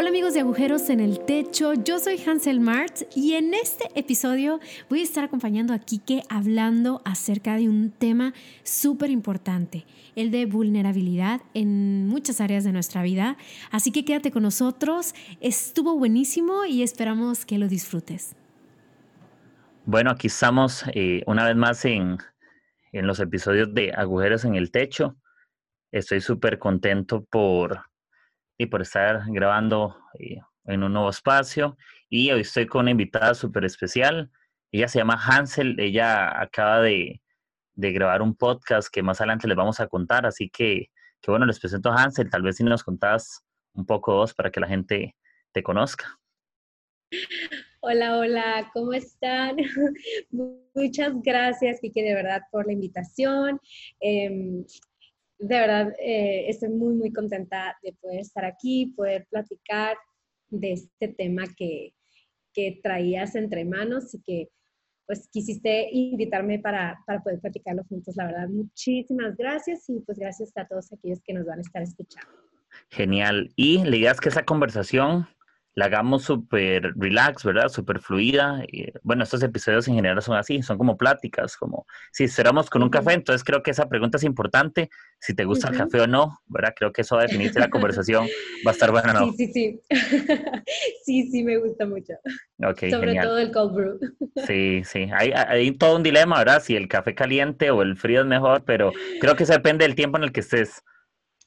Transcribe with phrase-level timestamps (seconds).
[0.00, 4.58] Hola amigos de Agujeros en el Techo, yo soy Hansel Martz y en este episodio
[4.88, 9.84] voy a estar acompañando a Kike hablando acerca de un tema súper importante,
[10.16, 13.36] el de vulnerabilidad en muchas áreas de nuestra vida.
[13.70, 18.34] Así que quédate con nosotros, estuvo buenísimo y esperamos que lo disfrutes.
[19.84, 22.16] Bueno, aquí estamos eh, una vez más en,
[22.92, 25.16] en los episodios de Agujeros en el Techo.
[25.92, 27.89] Estoy súper contento por
[28.60, 31.78] y por estar grabando eh, en un nuevo espacio.
[32.10, 34.30] Y hoy estoy con una invitada súper especial.
[34.70, 35.80] Ella se llama Hansel.
[35.80, 37.22] Ella acaba de,
[37.72, 40.26] de, grabar un podcast que más adelante les vamos a contar.
[40.26, 40.90] Así que,
[41.22, 42.28] que, bueno, les presento a Hansel.
[42.28, 43.42] Tal vez si nos contás
[43.72, 45.16] un poco vos para que la gente
[45.52, 46.18] te conozca.
[47.80, 49.56] Hola, hola, ¿cómo están?
[50.74, 53.58] Muchas gracias, Kiki, de verdad, por la invitación.
[54.02, 54.66] Eh,
[55.40, 59.96] de verdad eh, estoy muy, muy contenta de poder estar aquí, poder platicar
[60.48, 61.94] de este tema que,
[62.52, 64.48] que traías entre manos y que
[65.06, 68.14] pues quisiste invitarme para, para, poder platicarlo juntos.
[68.16, 71.82] La verdad, muchísimas gracias y pues gracias a todos aquellos que nos van a estar
[71.82, 72.30] escuchando.
[72.90, 73.50] Genial.
[73.56, 75.26] Y la idea es que esa conversación
[75.74, 77.68] la hagamos súper relax, ¿verdad?
[77.68, 78.64] Súper fluida.
[78.66, 82.82] Y, bueno, estos episodios en general son así, son como pláticas, como si cerramos con
[82.82, 86.06] un café, entonces creo que esa pregunta es importante, si te gusta el café o
[86.06, 86.74] no, ¿verdad?
[86.76, 88.26] Creo que eso va a definir la conversación,
[88.66, 89.32] va a estar buena, ¿no?
[89.32, 89.80] Sí, sí, sí.
[91.04, 92.14] sí, sí, me gusta mucho.
[92.90, 94.00] Sobre todo el cold brew.
[94.46, 96.62] sí, sí, hay, hay todo un dilema, ¿verdad?
[96.62, 99.94] Si el café caliente o el frío es mejor, pero creo que eso depende del
[99.94, 100.82] tiempo en el que estés.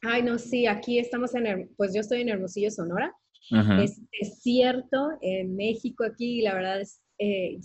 [0.02, 3.14] Ay, no, sí, aquí estamos en, pues yo estoy en Hermosillo, Sonora,
[3.52, 7.60] es, cierto, en México aquí la verdad es, eh,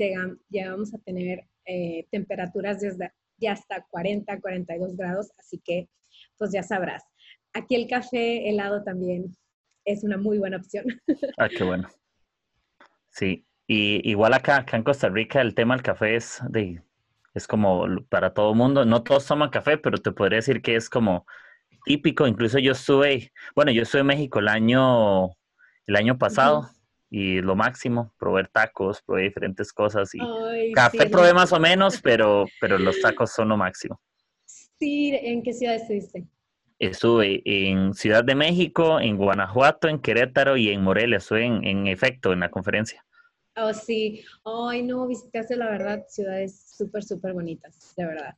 [0.48, 5.88] llegamos a tener eh, temperaturas desde ya hasta 40, 42 grados, así que
[6.36, 7.04] pues ya sabrás.
[7.52, 9.36] Aquí el café helado también
[9.84, 10.84] es una muy buena opción.
[11.38, 11.88] Ah, qué bueno.
[13.10, 16.82] Sí, y igual acá, acá en Costa Rica el tema del café es de,
[17.34, 18.84] es como para todo mundo.
[18.84, 21.26] No todos toman café, pero te podría decir que es como
[21.84, 22.26] típico.
[22.26, 25.30] Incluso yo estuve, bueno, yo estuve en México el año
[25.88, 26.68] el año pasado
[27.10, 30.18] y lo máximo, probé tacos, probé diferentes cosas y
[30.74, 33.98] café probé más o menos, pero, pero los tacos son lo máximo.
[34.44, 36.28] Sí, ¿en qué ciudad estuviste?
[36.78, 41.16] Estuve en Ciudad de México, en Guanajuato, en Querétaro y en Morelia.
[41.16, 43.04] Estuve en, en efecto en la conferencia.
[43.56, 44.22] Oh, sí.
[44.44, 48.36] Ay, no, visitaste la verdad ciudades súper, súper bonitas, de verdad.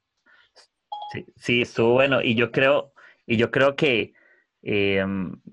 [1.13, 2.23] Sí, sí, estuvo bueno.
[2.23, 2.95] Y yo creo,
[3.27, 4.15] y yo creo que
[4.63, 5.05] eh,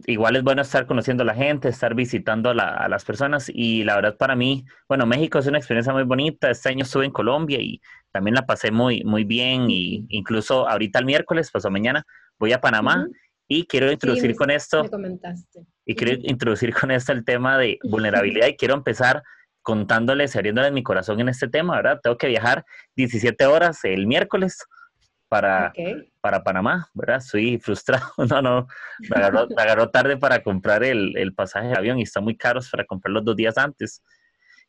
[0.05, 3.95] igual es bueno estar conociendo a la gente, estar visitando a, las personas y la
[3.95, 6.49] verdad para mí, bueno, México es una experiencia muy bonita.
[6.49, 7.81] Este año estuve en Colombia y
[8.11, 12.05] también la pasé muy, muy bien y incluso ahorita el miércoles, pasó mañana,
[12.37, 13.07] voy a Panamá
[13.47, 14.83] y quiero introducir con esto.
[15.85, 19.23] Y quiero introducir con esto el tema de vulnerabilidad y quiero empezar
[19.61, 21.99] contándoles abriéndoles mi corazón en este tema, ¿verdad?
[22.01, 22.65] Tengo que viajar
[22.95, 24.59] 17 horas el miércoles
[25.27, 25.73] para,
[26.21, 27.17] para Panamá, ¿verdad?
[27.17, 28.05] Estoy frustrado.
[28.29, 28.67] No, no,
[28.99, 32.85] me agarró, tarde para comprar el, el, pasaje de avión y está muy caro para
[32.85, 34.03] comprarlo dos días antes.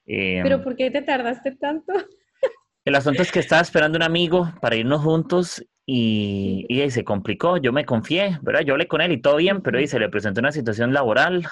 [0.07, 1.93] ¿Pero em, por qué te tardaste tanto?
[2.85, 7.59] El asunto es que estaba esperando un amigo para irnos juntos y, y se complicó.
[7.59, 8.63] Yo me confié, ¿verdad?
[8.63, 11.47] Yo hablé con él y todo bien, pero ahí se le presentó una situación laboral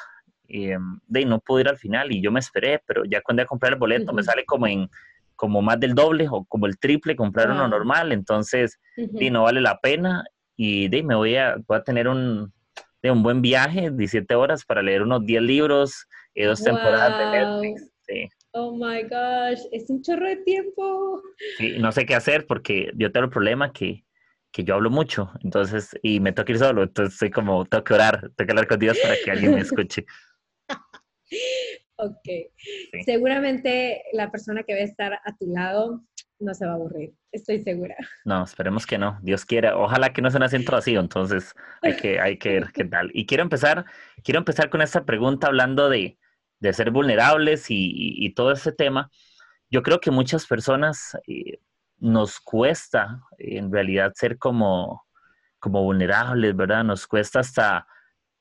[0.49, 3.47] em, de no pude ir al final y yo me esperé, pero ya cuando a
[3.47, 4.89] comprar el boleto me sale como en
[5.37, 9.79] como más del doble o como el triple comprar uno normal, entonces no vale la
[9.79, 10.25] pena
[10.57, 12.53] y de, me voy a, voy a tener un,
[13.03, 17.27] de, un buen viaje, 17 horas para leer unos 10 libros y dos temporadas de
[17.27, 17.93] Netflix.
[18.53, 21.23] Oh my gosh, es un chorro de tiempo.
[21.59, 24.07] Sí, no sé qué hacer porque yo tengo el problema que,
[24.51, 27.93] que yo hablo mucho, entonces, y me toca ir solo, entonces estoy como, tengo que
[27.93, 30.07] orar, tengo que hablar con Dios para que alguien me escuche.
[31.99, 32.29] Ok.
[33.05, 36.03] Seguramente la persona que va a estar a tu lado
[36.39, 37.97] no se va a aburrir, estoy segura.
[38.25, 39.19] No, esperemos que no.
[39.23, 39.77] Dios quiera.
[39.79, 43.11] Ojalá que no sea un asiento vacío, entonces hay que, hay que ver qué tal.
[43.15, 43.87] Y quiero empezar,
[44.23, 46.19] quiero empezar con esta pregunta hablando de,
[46.61, 49.11] de ser vulnerables y, y, todo ese tema.
[49.71, 51.61] Yo creo que muchas personas eh,
[51.99, 55.07] nos cuesta en realidad ser como,
[55.59, 56.85] como vulnerables, ¿verdad?
[56.85, 57.87] Nos cuesta hasta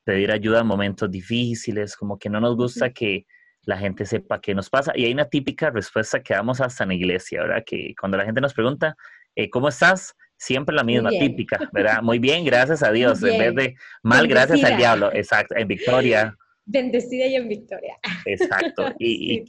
[0.04, 3.25] pedir ayuda en momentos difíciles, como que no nos gusta que
[3.66, 4.94] la gente sepa qué nos pasa.
[4.96, 7.64] Y hay una típica respuesta que damos hasta en la iglesia, ¿verdad?
[7.66, 8.96] Que cuando la gente nos pregunta,
[9.36, 10.16] eh, ¿cómo estás?
[10.38, 12.02] Siempre la misma, típica, ¿verdad?
[12.02, 16.36] Muy bien, gracias a Dios, en vez de mal, gracias al diablo, exacto, en victoria.
[16.66, 17.96] Bendecida y en victoria.
[18.26, 18.92] Exacto.
[18.98, 19.44] Y,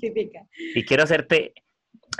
[0.74, 1.54] y, quiero hacerte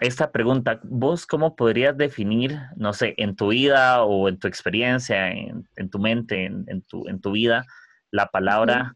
[0.01, 5.31] esta pregunta, ¿vos cómo podrías definir, no sé, en tu vida o en tu experiencia,
[5.31, 7.67] en, tu mente, en, tu, en tu vida,
[8.11, 8.95] la palabra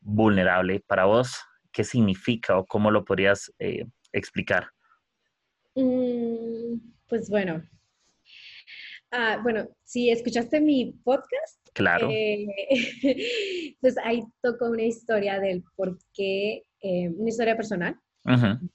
[0.00, 0.82] vulnerable?
[0.86, 1.36] Para vos,
[1.78, 4.66] ¿qué significa o cómo lo podrías eh, explicar?
[5.76, 7.62] Mm, pues bueno,
[9.12, 12.10] ah, bueno, si escuchaste mi podcast, claro.
[12.10, 12.48] Eh,
[13.80, 17.96] pues ahí toco una historia del por qué, eh, una historia personal,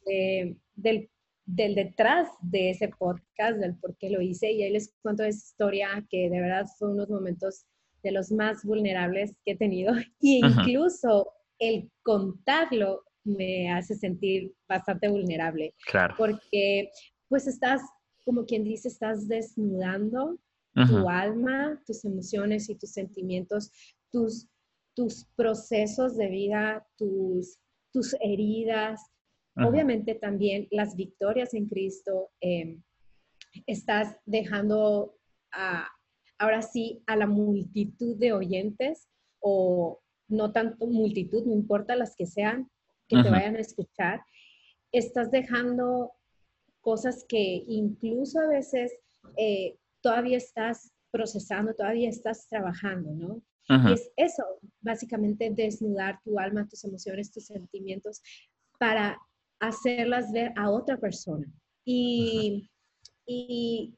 [0.06, 1.10] del,
[1.46, 5.46] del, detrás de ese podcast, del por qué lo hice, y ahí les cuento esa
[5.46, 7.66] historia que de verdad son unos momentos
[8.02, 9.92] de los más vulnerables que he tenido,
[10.22, 15.74] y incluso el contarlo me hace sentir bastante vulnerable.
[15.86, 16.16] Claro.
[16.18, 16.90] Porque
[17.30, 17.82] pues estás,
[18.26, 20.38] como quien dice, estás desnudando
[20.74, 23.72] tu alma, tus emociones y tus sentimientos,
[24.12, 24.48] tus,
[24.96, 27.60] tus procesos de vida, tus,
[27.92, 29.00] tus heridas,
[29.56, 32.32] obviamente también las victorias en Cristo.
[32.42, 32.82] Em,
[33.68, 35.16] estás dejando
[36.40, 39.08] ahora sí a la multitud de oyentes
[39.40, 42.70] o no tanto multitud, no importa las que sean,
[43.08, 44.22] que te vayan a escuchar,
[44.92, 46.12] estás dejando
[46.82, 48.92] cosas que incluso a veces
[49.38, 53.42] eh, todavía estás procesando, todavía estás trabajando, ¿no?
[53.70, 54.44] Y es eso,
[54.82, 58.22] básicamente desnudar tu alma, tus emociones, tus sentimientos
[58.78, 59.18] para
[59.60, 61.48] hacerlas ver a otra persona.
[61.86, 62.70] Y,
[63.26, 63.96] y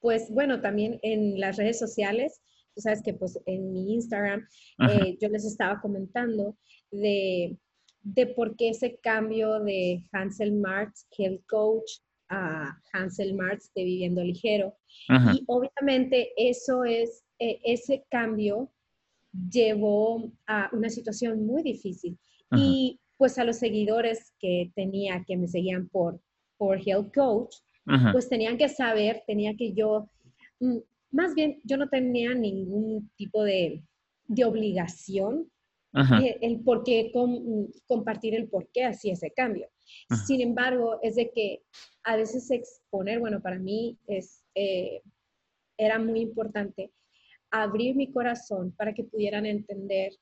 [0.00, 2.42] pues bueno, también en las redes sociales,
[2.74, 4.46] tú sabes que pues en mi Instagram
[4.88, 6.56] eh, yo les estaba comentando
[6.90, 7.56] de
[8.02, 14.22] de por qué ese cambio de Hansel Marx, Health Coach, a Hansel Marx de Viviendo
[14.22, 14.74] Ligero.
[15.08, 18.70] Y obviamente eso es, e, ese cambio
[19.50, 22.18] llevó a una situación muy difícil.
[22.56, 26.20] Y pues a los seguidores que tenía, que me seguían por,
[26.56, 27.56] por Health Coach,
[28.12, 30.08] pues tenían que saber, tenía que yo,
[30.60, 30.78] mm,
[31.10, 33.82] más bien yo no tenía ningún tipo de,
[34.26, 35.50] de obligación
[35.92, 37.10] eh, el por qué,
[37.86, 39.68] compartir el por qué hacía ese cambio.
[40.24, 41.62] Sin embargo, es de que
[42.04, 45.02] a veces exponer, bueno, para mí es, eh,
[45.76, 46.92] era muy importante
[47.50, 50.12] abrir mi corazón para que pudieran entender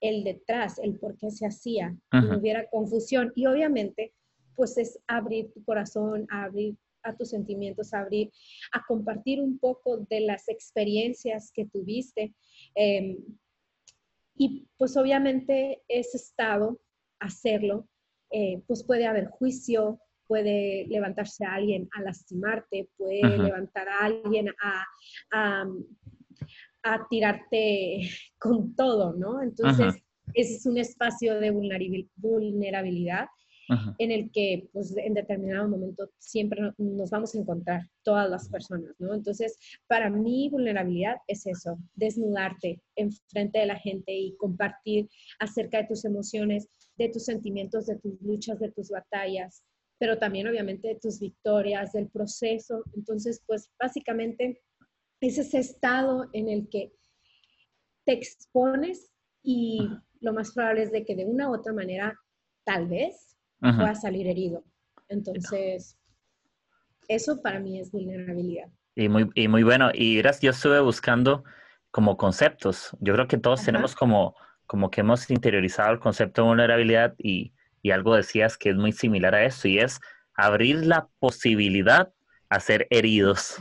[0.00, 3.32] el detrás, el por qué se hacía, no hubiera confusión.
[3.34, 4.12] Y obviamente,
[4.54, 6.76] pues es abrir tu corazón, abrir
[7.06, 8.30] a tus sentimientos, abrir,
[8.72, 12.34] a compartir un poco de las experiencias que tuviste.
[12.74, 13.18] Eh,
[14.36, 16.80] y pues obviamente ese estado,
[17.18, 17.88] hacerlo,
[18.30, 24.48] eh, pues puede haber juicio, puede levantarse a alguien a lastimarte, puede levantar a alguien
[24.60, 24.84] a,
[26.82, 29.42] a, tirarte con todo, ¿no?
[29.42, 29.94] Entonces,
[30.34, 33.26] ese es un espacio de vulnerabilidad
[33.98, 38.94] en el que pues en determinado momento siempre nos vamos a encontrar todas las personas,
[38.98, 39.14] ¿no?
[39.14, 39.58] Entonces,
[39.88, 45.08] para mí vulnerabilidad es eso, desnudarte en frente de la gente y compartir
[45.40, 49.64] acerca de tus emociones, de tus sentimientos, de tus luchas, de tus batallas,
[49.98, 52.84] pero también obviamente de tus victorias, del proceso.
[52.94, 54.62] Entonces, pues básicamente
[55.20, 56.92] es ese estado en el que
[58.04, 59.10] te expones
[59.42, 59.80] y
[60.20, 62.18] lo más probable es de que de una u otra manera,
[62.64, 64.64] tal vez, va a salir herido.
[65.08, 65.98] Entonces,
[67.08, 68.68] eso para mí es vulnerabilidad.
[68.94, 69.90] Y muy, y muy bueno.
[69.92, 71.44] Y verás, yo estuve buscando
[71.90, 72.96] como conceptos.
[73.00, 74.34] Yo creo que todos tenemos como,
[74.66, 77.52] como que hemos interiorizado el concepto de vulnerabilidad y,
[77.82, 80.00] y algo decías que es muy similar a eso y es
[80.34, 82.12] abrir la posibilidad
[82.48, 83.56] a ser heridos.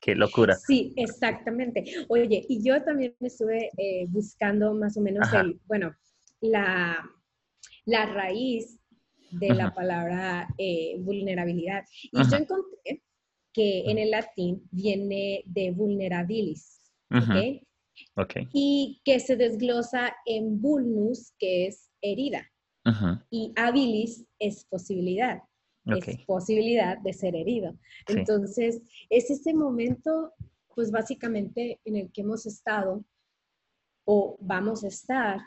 [0.00, 0.56] Qué locura.
[0.56, 1.84] Sí, exactamente.
[2.08, 5.94] Oye, y yo también estuve eh, buscando más o menos el, bueno,
[6.40, 7.04] la,
[7.84, 8.79] la raíz
[9.30, 11.84] de la palabra eh, vulnerabilidad.
[12.02, 13.02] Y yo encontré
[13.52, 16.80] que en el latín viene de vulnerabilis,
[18.52, 22.46] Y que se desglosa en vulnus, que es herida,
[23.30, 25.42] y habilis es posibilidad.
[25.86, 27.76] Es posibilidad de ser herido.
[28.06, 30.32] Entonces, es ese momento,
[30.74, 33.04] pues básicamente en el que hemos estado
[34.04, 35.40] o vamos a estar,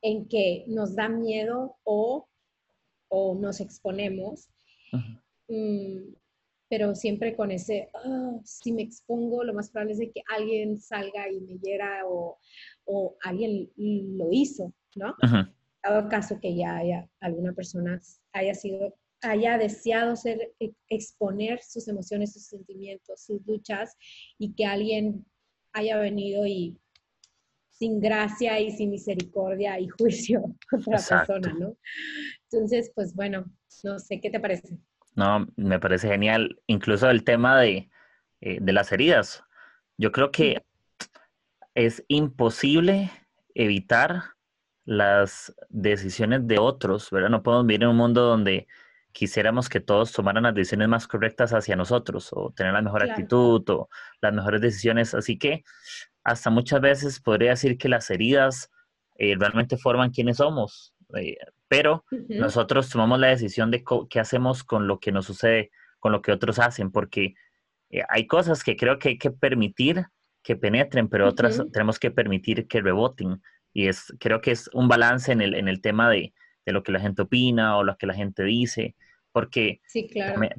[0.00, 2.28] en que nos da miedo o
[3.14, 4.48] o nos exponemos,
[5.46, 6.14] mm,
[6.70, 10.80] pero siempre con ese, ah, si me expongo, lo más probable es de que alguien
[10.80, 12.38] salga y me hiera o,
[12.86, 15.14] o alguien lo hizo, ¿no?
[15.82, 18.00] Dado caso que ya haya alguna persona
[18.32, 23.96] haya sido haya deseado ser, e, exponer sus emociones, sus sentimientos, sus luchas
[24.38, 25.24] y que alguien
[25.72, 26.76] haya venido y
[27.70, 31.76] sin gracia y sin misericordia y juicio contra la persona, ¿no?
[32.52, 33.44] Entonces, pues bueno,
[33.82, 34.78] no sé, ¿qué te parece?
[35.14, 36.60] No, me parece genial.
[36.66, 37.90] Incluso el tema de,
[38.40, 39.42] eh, de las heridas.
[39.96, 40.62] Yo creo que
[41.74, 43.10] es imposible
[43.54, 44.22] evitar
[44.84, 47.30] las decisiones de otros, ¿verdad?
[47.30, 48.66] No podemos vivir en un mundo donde
[49.12, 53.62] quisiéramos que todos tomaran las decisiones más correctas hacia nosotros o tener la mejor actitud
[53.70, 53.88] o
[54.20, 55.14] las mejores decisiones.
[55.14, 55.62] Así que
[56.24, 58.70] hasta muchas veces podría decir que las heridas
[59.16, 61.36] eh, realmente forman quienes somos, eh,
[61.72, 66.20] pero nosotros tomamos la decisión de qué hacemos con lo que nos sucede, con lo
[66.20, 67.34] que otros hacen, porque
[67.88, 70.04] eh, hay cosas que creo que hay que permitir
[70.42, 73.40] que penetren, pero otras tenemos que permitir que reboten.
[73.72, 76.34] Y es, creo que es un balance en el, en el tema de,
[76.66, 78.94] de lo que la gente opina o lo que la gente dice,
[79.32, 79.80] porque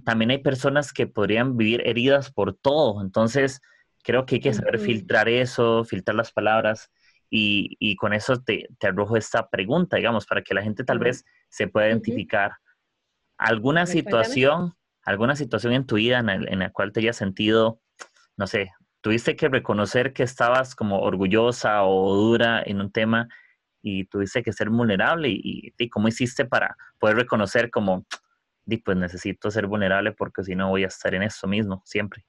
[0.03, 3.61] también, hay personas que podrían vivir heridas por todo, entonces
[4.03, 6.89] creo que hay que saber filtrar eso, filtrar las palabras
[7.35, 10.99] y, y con eso te, te, arrojo esta pregunta, digamos, para que la gente tal
[10.99, 12.51] vez se pueda identificar.
[13.39, 17.81] ¿Alguna situación, alguna situación en tu vida en, en la cual te hayas sentido,
[18.37, 18.71] no sé,
[19.01, 23.27] tuviste que reconocer que estabas como orgullosa o dura en un tema
[23.81, 28.05] y tuviste que ser vulnerable y, y, cómo hiciste para poder reconocer como,
[28.85, 32.23] pues necesito ser vulnerable porque si no voy a estar en eso mismo siempre.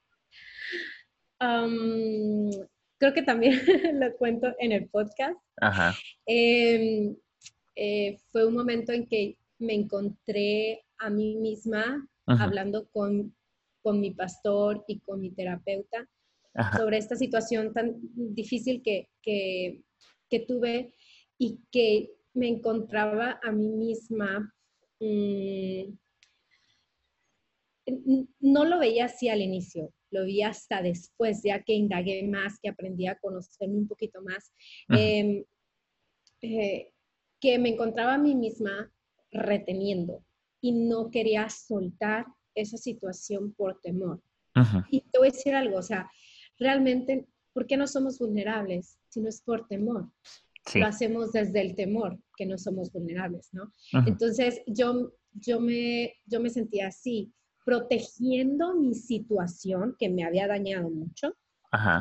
[2.98, 3.60] Creo que también
[4.00, 5.38] lo cuento en el podcast.
[5.60, 5.94] Ajá.
[6.26, 7.16] Em,
[7.76, 13.34] eh, fue un momento en que me encontré a mí misma hablando con,
[13.82, 16.08] con, mi pastor y con mi terapeuta
[16.76, 19.82] sobre esta situación tan difícil que, que,
[20.30, 20.94] que tuve
[21.36, 24.54] y que me encontraba a mí misma,
[25.00, 25.94] mm,
[28.40, 32.68] no lo veía así al inicio, lo vi hasta después, ya que indagué más, que
[32.68, 34.52] aprendí a conocerme un poquito más,
[34.88, 35.44] em,
[36.40, 36.92] eh,
[37.40, 38.90] que me encontraba a mí misma
[39.33, 40.25] reteniendo
[40.61, 44.23] y no quería soltar esa situación por temor.
[44.88, 46.09] Y te voy a decir algo, o sea,
[46.61, 50.11] realmente, ¿por qué no somos vulnerables si no es por temor?
[50.75, 53.71] lo hacemos desde el temor, que no somos vulnerables, ¿no?
[54.06, 57.30] Entonces yo, yo, me, yo me sentía así,
[57.64, 61.35] protegiendo mi situación que me había dañado mucho,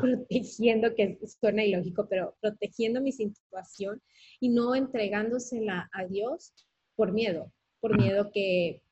[0.00, 4.00] protegiendo, que suena ilógico, pero protegiendo mi situación
[4.38, 6.52] y no entregándosela a Dios
[6.94, 8.82] por miedo, por miedo que,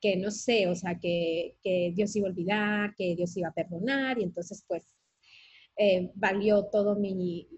[0.00, 3.54] que no sé, o sea, que, que, Dios iba a olvidar, que Dios iba a
[3.54, 4.96] perdonar y entonces pues
[5.76, 7.48] eh, valió todo mi,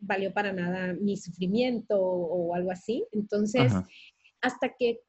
[0.00, 3.04] valió para nada mi sufrimiento o, algo así.
[3.12, 3.72] Entonces,
[4.40, 5.00] hasta que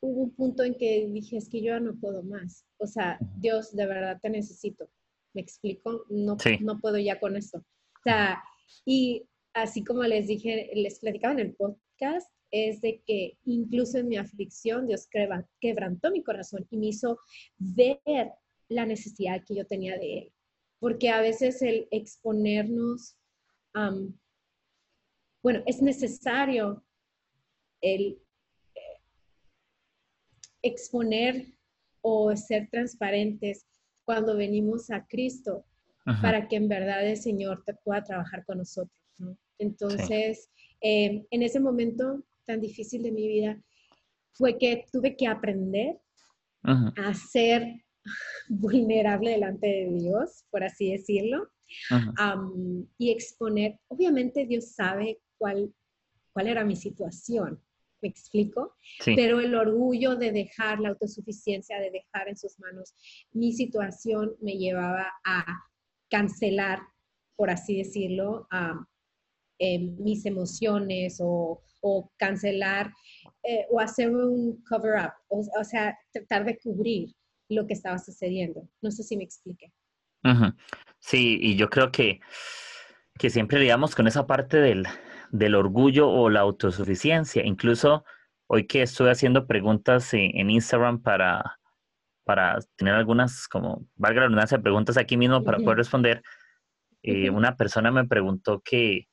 [0.00, 2.66] hubo un punto en que dije, es que yo ya no puedo más.
[2.78, 4.88] O sea, Dios, de verdad te necesito.
[5.34, 6.04] ¿Me explico?
[6.08, 7.58] No, no puedo ya con esto.
[7.58, 8.42] O sea,
[8.84, 14.08] y así como les dije, les platicaba en el podcast, es de que incluso en
[14.08, 15.08] mi aflicción Dios
[15.60, 17.18] quebrantó mi corazón y me hizo
[17.58, 18.00] ver
[18.68, 20.32] la necesidad que yo tenía de Él.
[20.78, 23.18] Porque a veces el exponernos
[25.42, 26.84] bueno, es necesario
[27.80, 28.18] el
[30.66, 31.46] exponer
[32.00, 33.66] o ser transparentes
[34.04, 35.64] cuando venimos a Cristo
[36.22, 38.96] para que en verdad el Señor te pueda trabajar con nosotros.
[39.58, 40.48] Entonces,
[40.80, 43.60] em, en ese momento tan difícil de mi vida,
[44.32, 45.98] fue que tuve que aprender
[46.62, 47.84] a ser
[48.48, 51.48] vulnerable delante de Dios, por así decirlo,
[52.98, 55.74] y exponer, obviamente Dios sabe cuál,
[56.32, 57.60] cuál era mi situación,
[58.06, 58.76] ¿me explico?
[59.04, 62.94] Pero el orgullo de dejar la autosuficiencia, de dejar en sus manos
[63.32, 65.44] mi situación, me llevaba a
[66.08, 66.80] cancelar,
[67.34, 68.46] por así decirlo,
[69.58, 72.92] em, mis emociones o, o cancelar
[73.42, 77.14] eh, o hacer un cover-up, o, o sea, tratar de cubrir
[77.48, 78.68] lo que estaba sucediendo.
[78.82, 79.72] No sé si me expliqué.
[80.98, 82.20] Sí, y yo creo que,
[83.18, 84.86] que siempre digamos con esa parte del,
[85.38, 87.44] del, orgullo o la autosuficiencia.
[87.44, 88.04] Incluso
[88.46, 91.58] hoy que estuve haciendo preguntas en, Instagram para,
[92.24, 96.22] para tener algunas, como, valga la redundancia, preguntas aquí mismo para poder responder,
[97.02, 99.08] eh, una persona me preguntó que,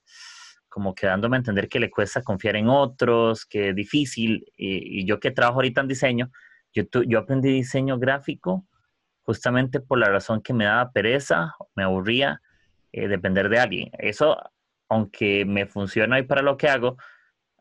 [0.69, 5.05] como que dándome a entender que le cuesta confiar en otros, que es difícil, y,
[5.05, 6.31] yo que trabajo ahorita en diseño,
[6.73, 8.65] yo, yo aprendí diseño gráfico
[9.23, 12.41] justamente por la razón que me daba pereza, me aburría
[12.91, 13.89] eh, depender de alguien.
[13.97, 14.37] Eso,
[14.93, 16.97] aunque me funciona y para lo que hago,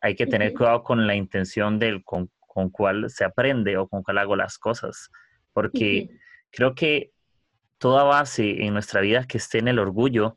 [0.02, 4.02] hay que tener cuidado con la intención del con, con cuál se aprende o con
[4.02, 5.10] cuál hago las cosas,
[5.52, 6.10] porque
[6.50, 7.12] creo que
[7.78, 10.36] toda base en nuestra vida que esté en el orgullo,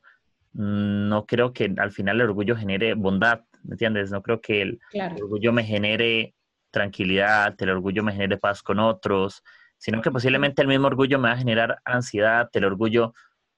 [0.53, 4.11] mm, no creo que al final el orgullo genere bondad, ¿me entiendes?
[4.11, 6.33] No creo que el, el orgullo me genere
[6.71, 9.43] tranquilidad, el orgullo me genere paz con otros,
[9.77, 13.13] sino que posiblemente el mismo orgullo me va a generar ansiedad, el orgullo,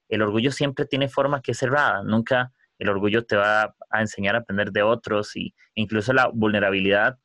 [0.09, 4.35] el orgullo siempre tiene forma que es cerrada, nunca, el orgullo te va a enseñar
[4.35, 7.17] a aprender de otros y incluso la vulnerabilidad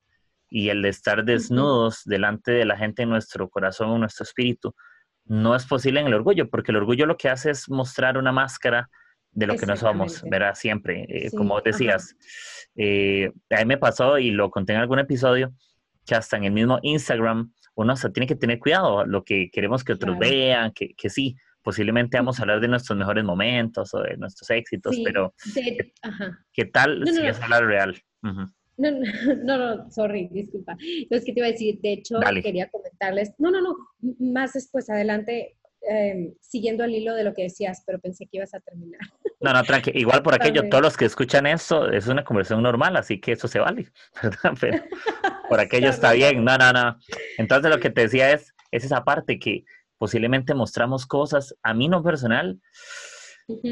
[0.49, 4.75] y el de estar desnudos delante de la gente en nuestro corazón o nuestro espíritu
[5.25, 8.33] no es posible en el orgullo, porque el orgullo lo que hace es mostrar una
[8.33, 8.91] máscara
[9.31, 12.15] de lo que no somos, verá Siempre, eh, como decías,
[12.77, 15.55] eh, a mí me pasó y lo conté en algún episodio,
[16.05, 19.85] que hasta en el mismo Instagram uno se tiene que tener cuidado, lo que queremos
[19.85, 24.01] que otros vean, que, que, sí, posiblemente vamos a hablar de nuestros mejores momentos o
[24.01, 25.35] de nuestros éxitos, pero
[26.53, 28.03] ¿qué, tal si es hablar real?
[28.77, 28.91] No,
[29.45, 30.77] no, no, sorry, disculpa.
[31.11, 33.77] No es que te iba a decir, de hecho, quería comentarles, no, no, no,
[34.19, 38.55] más después, adelante, em, siguiendo el hilo de lo que decías, pero pensé que ibas
[38.55, 39.01] a terminar.
[39.41, 39.91] No, no, tranqui.
[39.95, 43.49] Igual por aquello, todos los que escuchan eso, es una conversación normal, así que eso
[43.49, 43.89] se vale,
[44.23, 44.53] ¿verdad?
[44.61, 44.83] Pero
[45.49, 46.99] por aquello está bien, no, no, no.
[47.39, 49.65] Entonces lo que te decía es, es esa parte que
[50.03, 52.59] posiblemente mostramos cosas, a mí no personal,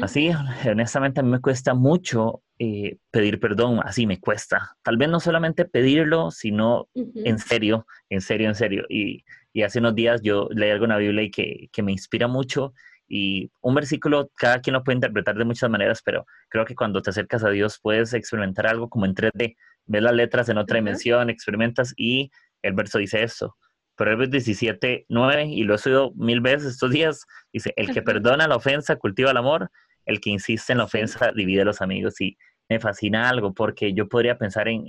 [0.01, 0.29] Así,
[0.65, 4.77] honestamente, a mí me cuesta mucho eh, pedir perdón, así me cuesta.
[4.81, 8.85] Tal vez no solamente pedirlo, sino en serio, en serio, en serio.
[8.87, 11.91] Y, y, hace unos días yo leí algo en la Biblia y que, que, me
[11.91, 12.73] inspira mucho.
[13.09, 17.01] Y un versículo, cada quien lo puede interpretar de muchas maneras, pero creo que cuando
[17.01, 19.57] te acercas a Dios puedes experimentar algo como en 3D.
[19.85, 23.57] Ves las letras en otra dimensión, experimentas y el verso dice eso.
[23.95, 28.47] Proverbios 17, 9, y lo he oído mil veces estos días, dice, el que perdona
[28.47, 29.69] la ofensa cultiva el amor,
[30.05, 32.19] el que insiste en la ofensa divide a los amigos.
[32.21, 32.37] Y
[32.69, 34.85] me fascina algo porque yo podría pensar en,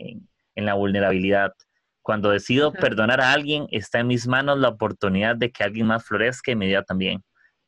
[0.55, 1.53] en, la vulnerabilidad.
[2.01, 6.05] Cuando decido perdonar a alguien, está en mis manos la oportunidad de que alguien más
[6.05, 7.23] florezca y me diga también.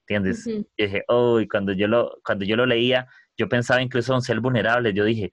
[0.06, 0.46] ¿Entiendes?
[0.46, 4.22] Y dije, oh, y cuando yo, lo, cuando yo lo leía, yo pensaba incluso en
[4.22, 4.92] ser vulnerable.
[4.92, 5.30] Yo dije,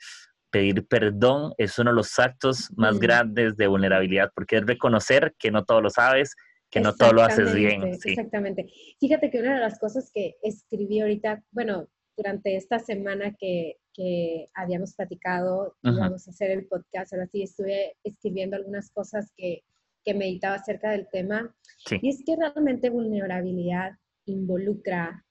[0.52, 5.50] pedir perdón es uno de los actos más grandes de vulnerabilidad, porque es reconocer que
[5.50, 6.36] no todo lo sabes,
[6.70, 7.84] que no todo lo haces bien.
[7.84, 8.72] Exactamente.
[9.00, 14.50] Fíjate que una de las cosas que escribí ahorita, bueno, durante esta semana que, que
[14.54, 19.64] habíamos platicado, íbamos a hacer el podcast, ahora sí estuve escribiendo algunas cosas que,
[20.04, 21.54] que meditaba acerca del tema.
[22.02, 25.26] Y es que realmente vulnerabilidad involucra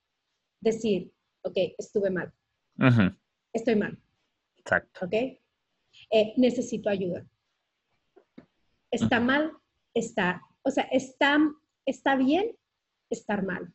[0.60, 2.32] decir, ok, estuve mal,
[3.52, 3.98] estoy mal,
[4.60, 5.06] Exacto.
[5.06, 5.12] ¿Ok?
[6.10, 7.26] Eh, necesito ayuda.
[8.90, 9.52] Está mal,
[9.94, 11.38] está, o sea, está,
[11.86, 12.56] está bien
[13.08, 13.72] estar mal.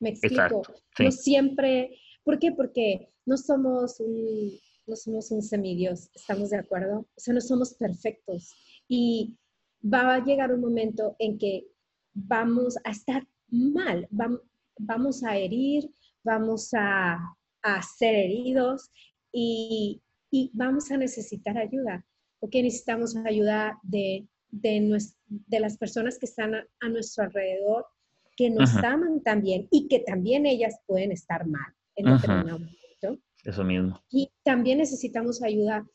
[0.00, 0.62] Me explico.
[0.98, 2.52] No siempre, ¿por qué?
[2.52, 4.52] Porque no somos un,
[4.86, 7.00] no somos un semidios, ¿estamos de acuerdo?
[7.00, 8.52] O sea, no somos perfectos.
[8.88, 9.36] Y
[9.82, 11.66] va a llegar un momento en que
[12.12, 15.90] vamos a estar mal, vamos, a herir,
[16.22, 17.18] vamos a,
[17.62, 18.90] a ser heridos
[19.32, 20.00] y,
[20.34, 22.04] y vamos a necesitar ayuda,
[22.40, 27.86] porque necesitamos ayuda de, de, de las personas que están a, nuestro alrededor,
[28.36, 33.22] que nos aman también y que también ellas pueden estar mal en determinado momento.
[33.44, 34.02] Eso mismo.
[34.10, 35.86] Y también necesitamos ayuda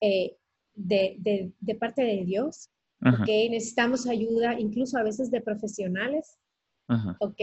[0.00, 0.36] eh,
[0.76, 2.70] de, de, de, parte de Dios,
[3.04, 3.26] ¿ok?
[3.50, 6.38] Necesitamos ayuda incluso a veces de profesionales,
[7.18, 7.40] ¿ok?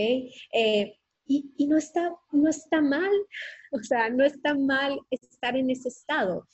[0.54, 0.96] Eh,
[1.28, 3.12] y, no, está, no está mal,
[3.72, 6.48] o sea, no está mal estar en ese estado,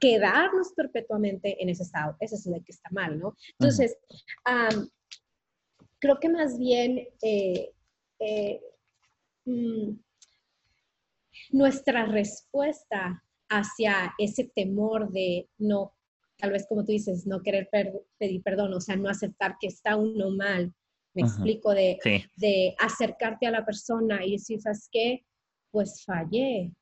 [0.00, 3.36] quedarnos perpetuamente en ese estado, eso es lo que está mal, ¿no?
[3.58, 3.96] Entonces,
[5.98, 7.72] creo que más bien eh,
[8.18, 8.60] eh,
[9.44, 9.92] mm,
[11.50, 15.94] nuestra respuesta hacia ese temor de no,
[16.38, 17.68] tal vez como tú dices, no querer
[18.18, 20.74] pedir perdón, o sea, no aceptar que está uno mal,
[21.14, 21.98] me explico, de,
[22.36, 25.24] de, acercarte a la persona y decir, ¿sabes qué?
[25.70, 26.72] Pues fallé,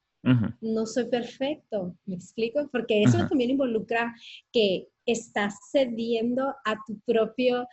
[0.60, 4.14] no soy perfecto, me explico, porque eso también involucra
[4.52, 7.66] que estás cediendo a tu propio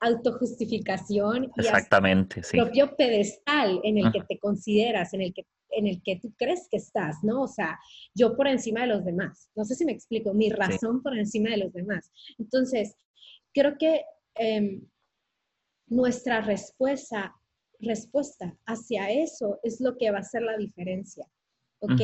[0.00, 5.44] autojustificación y Exactamente, a tu propio pedestal en el que te consideras, en el que
[5.70, 7.42] en el que tú crees que estás, ¿no?
[7.42, 7.78] O sea,
[8.14, 9.50] yo por encima de los demás.
[9.54, 12.10] No sé si me explico, mi razón por encima de los demás.
[12.38, 12.96] Entonces,
[13.52, 14.02] creo que
[14.34, 14.82] em,
[15.90, 17.34] nuestra respuesta,
[17.80, 21.26] respuesta hacia eso es lo que va a hacer la diferencia,
[21.80, 22.00] ¿ok?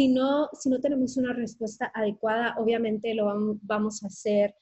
[0.00, 4.54] si, no, si no tenemos una respuesta adecuada, obviamente lo vamos a hacer,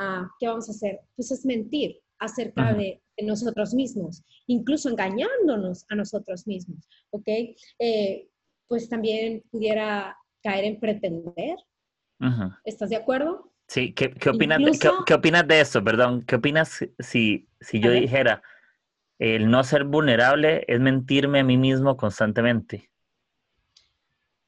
[0.00, 1.00] uh, ¿qué vamos a hacer?
[1.14, 7.28] Pues es mentir acerca de, nosotros mismos, incluso engañándonos a nosotros mismos, ¿ok?
[7.78, 8.30] Eh,
[8.66, 11.58] pues también pudiera caer en pretender.
[12.64, 13.49] ¿Estás de acuerdo?
[13.70, 15.84] Sí, ¿qué, qué opinas, de, ¿qué, opinas de eso?
[15.84, 18.42] Perdón, ¿qué opinas si, si yo dijera,
[19.20, 22.90] el no ser vulnerable es mentirme a mí mismo constantemente?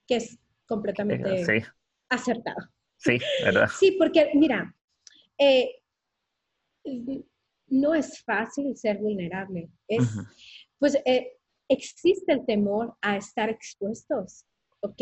[0.08, 1.64] Que es completamente
[2.08, 2.68] acertado.
[2.96, 3.68] Sí, ¿verdad?
[3.78, 4.74] Sí, porque mira,
[5.38, 5.70] eh,
[7.68, 9.70] no es fácil ser vulnerable.
[9.86, 10.02] Es,
[10.80, 14.46] Pues eh, existe el temor a estar expuestos,
[14.80, 15.00] ¿ok?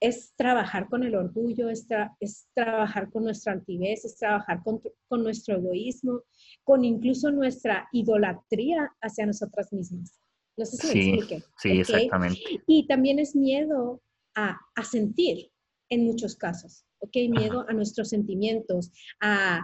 [0.00, 1.86] Es trabajar con el orgullo, es,
[2.20, 6.22] es trabajar con nuestra altivez, es trabajar con, con, nuestro egoísmo,
[6.64, 10.20] con incluso nuestra idolatría hacia nosotras mismas.
[10.56, 11.44] No sé si me explique.
[11.58, 12.40] Sí, exactamente.
[12.66, 14.02] Y también es miedo
[14.34, 15.50] a, a, sentir
[15.88, 17.16] en muchos casos, ¿ok?
[17.30, 19.60] Miedo a nuestros sentimientos, a...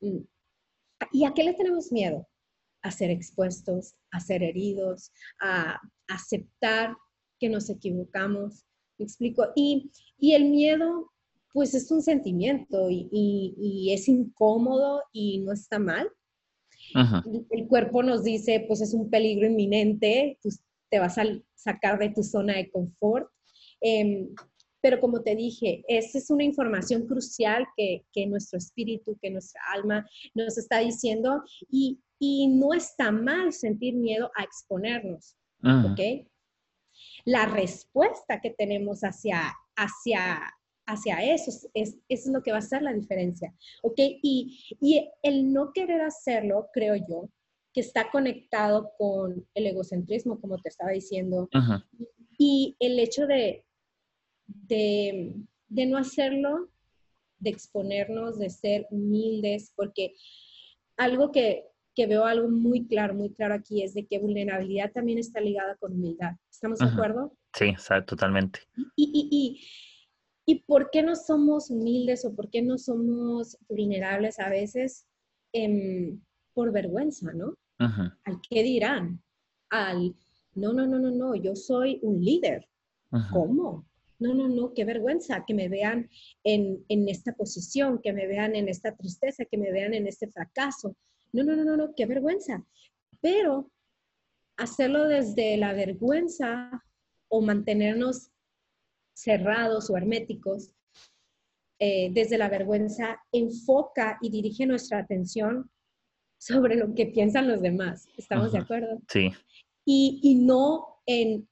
[0.00, 0.24] Mm,
[1.10, 2.28] ¿Y a qué le tenemos miedo?
[2.82, 6.96] A ser expuestos, a ser heridos, a aceptar
[7.40, 8.64] que nos equivocamos,
[9.02, 9.48] explico?
[9.54, 11.10] Y, el miedo,
[11.52, 16.08] pues es un sentimiento y, es incómodo y no está mal.
[17.50, 22.10] El cuerpo nos dice, pues es un peligro inminente, pues te vas a sacar de
[22.10, 23.28] tu zona de confort.
[23.80, 24.28] Em,
[24.82, 30.06] pero como te dije, esa es una información crucial que, nuestro espíritu, que nuestra alma
[30.34, 36.28] nos está diciendo y, no está mal sentir miedo a exponernos, ¿ok?
[37.24, 40.40] La respuesta que tenemos hacia, hacia,
[40.86, 43.54] hacia eso es, es lo que va a ser la diferencia.
[43.82, 43.98] ¿Ok?
[43.98, 47.28] Y, y el no querer hacerlo, creo yo,
[47.72, 51.48] que está conectado con el egocentrismo, como te estaba diciendo,
[52.38, 53.64] y el hecho de,
[54.46, 55.32] de,
[55.68, 56.68] de, no hacerlo,
[57.38, 60.14] de exponernos, de ser humildes, porque
[60.96, 65.18] algo que, que veo algo muy claro, muy claro aquí, es de que vulnerabilidad también
[65.18, 66.32] está ligada con humildad.
[66.50, 67.36] ¿Estamos de acuerdo?
[67.54, 67.74] Sí,
[68.06, 68.60] totalmente.
[68.96, 74.38] Y, y, y, y, por qué no somos humildes o por qué no somos vulnerables
[74.38, 75.06] a veces?
[75.52, 76.20] Em,
[76.54, 77.54] por vergüenza, ¿no?
[78.24, 79.22] ¿Al qué dirán?
[79.70, 80.14] Al,
[80.54, 82.68] no, no, no, no, no, yo soy un líder.
[83.32, 83.86] ¿Cómo?
[84.18, 86.08] No, no, no, qué vergüenza que me vean
[86.44, 90.28] en, en, esta posición, que me vean en esta tristeza, que me vean en este
[90.28, 90.96] fracaso.
[91.32, 92.64] No, no, no, no, no, qué vergüenza.
[93.20, 93.70] Pero
[94.56, 96.82] hacerlo desde la vergüenza
[97.28, 98.30] o mantenernos
[99.14, 100.72] cerrados o herméticos
[101.78, 105.68] eh, desde la vergüenza enfoca y dirige nuestra atención
[106.38, 108.08] sobre lo que piensan los demás.
[108.16, 109.00] ¿Estamos de acuerdo?
[109.08, 109.32] Sí.
[109.84, 111.48] Y, no en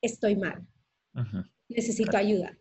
[0.00, 0.66] estoy mal,
[1.68, 2.56] necesito ayuda.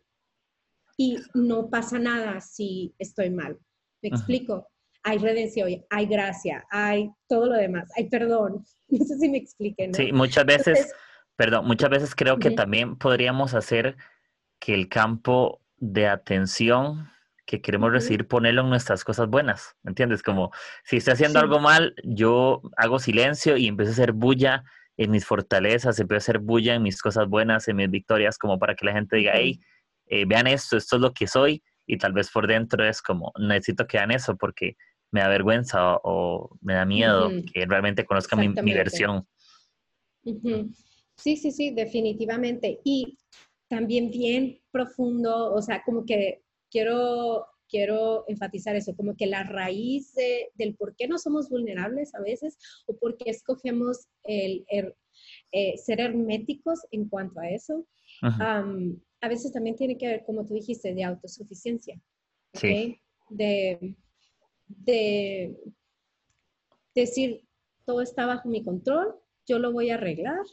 [0.98, 3.58] Y no pasa nada si estoy mal.
[4.02, 4.68] ¿Me explico?
[5.10, 8.64] Hay redención, hay gracia, hay todo lo demás, hay perdón.
[8.92, 9.94] No sé si me expliquen.
[9.94, 10.94] Sí, muchas veces,
[11.36, 13.98] perdón, muchas veces creo que también podríamos hacer
[14.60, 17.08] que el campo de atención
[17.46, 20.24] que queremos recibir, ponerlo en nuestras cosas buenas, ¿me entiendes?
[20.24, 20.52] Como
[20.84, 24.64] si estoy haciendo algo mal, yo hago silencio y empiezo a hacer bulla
[24.98, 28.58] en mis fortalezas, empiezo a hacer bulla en mis cosas buenas, en mis victorias, como
[28.58, 29.60] para que la gente diga, hey,
[30.08, 33.32] eh, vean esto, esto es lo que soy, y tal vez por dentro es como,
[33.40, 34.76] necesito que vean eso porque
[35.12, 39.28] me da vergüenza o, me da miedo que realmente conozcan mi, versión.
[40.24, 42.80] Sí, sí, sí, definitivamente.
[42.84, 43.18] Y
[43.68, 50.14] también bien profundo, o sea, como que quiero, quiero enfatizar eso, como que la raíz
[50.56, 54.66] del por qué no somos vulnerables a veces o por qué escogemos el,
[55.52, 57.86] eh, ser herméticos en cuanto a eso,
[58.22, 62.00] a veces también tiene que ver, como tú dijiste, de autosuficiencia.
[62.54, 63.00] Sí.
[63.30, 63.96] De,
[64.70, 65.58] de
[66.96, 67.44] decir,
[67.86, 69.16] todo está bajo mi control,
[69.48, 70.46] yo lo voy a arreglar,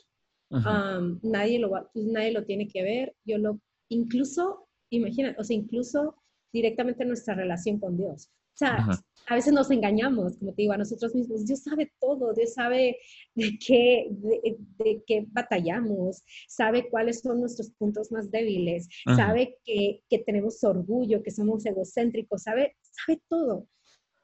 [1.22, 6.16] nadie, lo pues, nadie lo tiene que ver, yo lo, incluso, imagina, o sea, incluso
[6.52, 8.30] directamente nuestra relación con Dios.
[8.54, 8.88] O sea,
[9.26, 11.44] a veces nos engañamos, como te digo, a nosotros mismos.
[11.44, 12.96] Dios sabe todo, Dios sabe
[13.34, 20.20] de qué, de, qué batallamos, sabe cuáles son nuestros puntos más débiles, sabe que, que,
[20.20, 23.66] tenemos orgullo, que somos egocéntricos, sabe, sabe todo.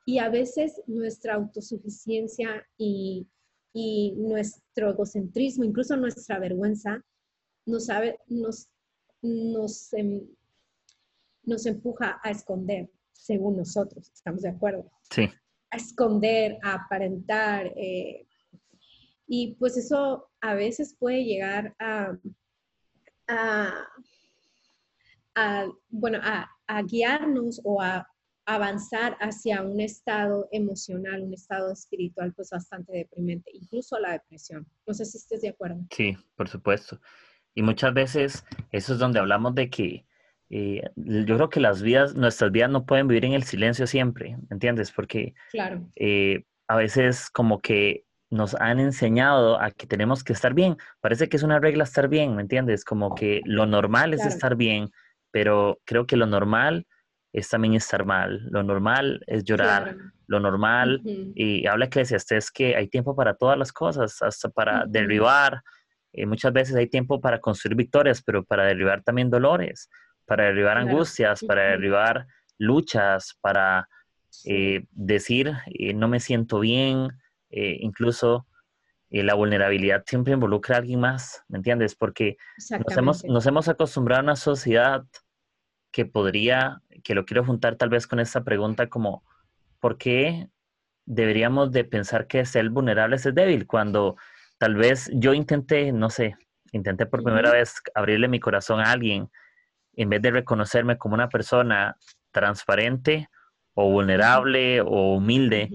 [0.04, 3.26] Y a veces nuestra autosuficiencia y,
[3.72, 7.04] y nuestro egocentrismo, incluso nuestra vergüenza,
[7.66, 8.68] nos, sabe, nos,
[9.22, 10.26] nos, em,
[11.44, 14.10] nos empuja a esconder, según nosotros.
[14.12, 14.90] ¿Estamos de acuerdo?
[15.10, 15.28] Sí.
[15.70, 17.72] A esconder, a aparentar.
[17.76, 18.26] Eh,
[19.26, 22.18] y pues eso a veces puede llegar a,
[23.28, 23.72] a,
[25.36, 28.06] a bueno, a, a guiarnos o a
[28.46, 34.66] avanzar hacia un estado emocional, un estado espiritual pues bastante deprimente, incluso la depresión.
[34.86, 35.80] No sé si estés de acuerdo.
[35.90, 37.00] Sí, por supuesto.
[37.54, 40.06] Y muchas veces eso es donde hablamos de que
[40.50, 44.36] eh, yo creo que las vidas, nuestras vidas no pueden vivir en el silencio siempre,
[44.50, 44.90] ¿entiendes?
[44.90, 45.88] Porque claro.
[45.96, 50.78] Eh, a veces como que nos han enseñado a que tenemos que estar bien.
[51.00, 52.84] Parece que es una regla estar bien, ¿me entiendes?
[52.84, 54.90] Como que lo normal es estar bien,
[55.30, 56.86] pero creo que lo normal
[57.32, 58.46] es también estar mal.
[58.50, 59.96] Lo normal es llorar.
[60.26, 65.62] Lo normal, y habla Eclesiastes que hay tiempo para todas las cosas, hasta para derribar,
[66.14, 69.90] eh, muchas veces hay tiempo para construir victorias, pero para derribar también dolores,
[70.24, 72.26] para derribar angustias, para derribar
[72.58, 73.88] luchas, para
[74.46, 75.52] eh, decir
[75.94, 77.08] no me siento bien,
[77.50, 78.46] incluso
[79.10, 81.94] la vulnerabilidad siempre involucra a alguien más, ¿me entiendes?
[81.94, 82.38] Porque
[82.86, 85.04] nos hemos, nos hemos acostumbrado a una sociedad
[85.92, 89.22] que podría, que lo quiero juntar tal vez con esta pregunta como,
[89.78, 90.48] ¿por qué
[91.04, 93.66] deberíamos de pensar que ser vulnerable es débil?
[93.66, 94.16] Cuando
[94.58, 96.34] tal vez yo intenté, no sé,
[96.72, 99.30] intenté por primera vez abrirle mi corazón a alguien,
[99.94, 101.96] en vez de reconocerme como una persona
[102.30, 103.28] transparente
[103.74, 105.68] o vulnerable o humilde,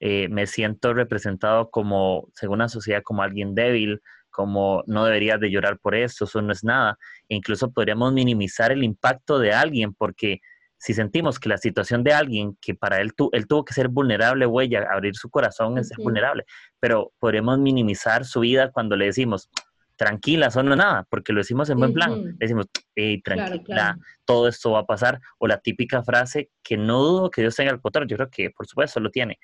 [0.00, 4.00] eh, me siento representado como, según la sociedad, como alguien débil,
[4.38, 6.96] como no deberías de llorar por eso, eso no es nada.
[7.28, 10.38] E incluso podríamos minimizar el impacto de alguien porque
[10.76, 13.88] si sentimos que la situación de alguien que para él, tu, él tuvo que ser
[13.88, 16.44] vulnerable, huella, abrir su corazón es ser vulnerable,
[16.78, 19.50] pero podríamos minimizar su vida cuando le decimos,
[19.96, 22.22] tranquila, eso no es nada, porque lo decimos en buen plan.
[22.22, 25.18] Le decimos, hey, tranquila, todo esto va a pasar.
[25.38, 28.50] O la típica frase que no dudo que Dios tenga el control, yo creo que
[28.50, 29.40] por supuesto lo tiene,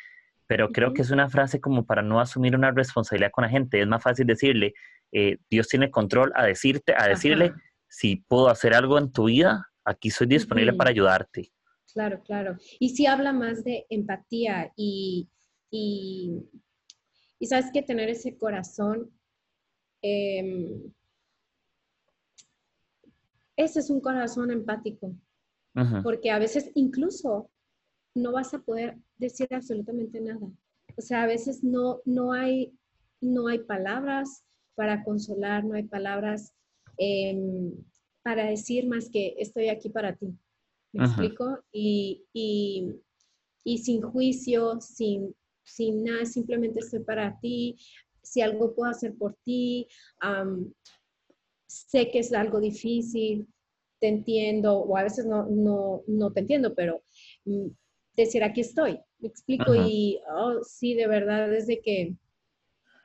[0.47, 3.81] pero creo que es una frase como para no asumir una responsabilidad con la gente.
[3.81, 4.75] Es más fácil decirle,
[5.13, 7.53] eh, Dios tiene control, a decirte, a decirle,
[7.89, 11.53] si puedo hacer algo en tu vida, aquí soy disponible para ayudarte.
[11.93, 12.57] Claro, claro.
[12.81, 15.29] Y si habla más de empatía y,
[15.71, 16.43] y,
[17.47, 19.11] sabes que tener ese corazón,
[20.03, 20.93] em,
[23.57, 25.15] ese es un corazón empático,
[26.03, 27.51] porque a veces incluso
[28.15, 30.47] no vas a poder decir absolutamente nada.
[30.97, 32.73] O sea, a veces no, no, hay,
[33.21, 36.55] no hay palabras para consolar, no hay palabras
[36.97, 37.73] em,
[38.23, 40.33] para decir más que estoy aquí para ti.
[40.93, 41.59] ¿Me explico?
[41.73, 42.25] Y,
[43.65, 47.77] sin juicio, sin, sin nada, simplemente estoy para ti.
[48.23, 49.89] Si algo puedo hacer por ti,
[51.67, 53.49] sé que es algo difícil,
[54.01, 57.03] te entiendo, o a veces no, no, no te entiendo, pero
[57.45, 57.69] mm,
[58.23, 62.15] decir, aquí estoy, me explico, y oh, sí, de verdad, desde que,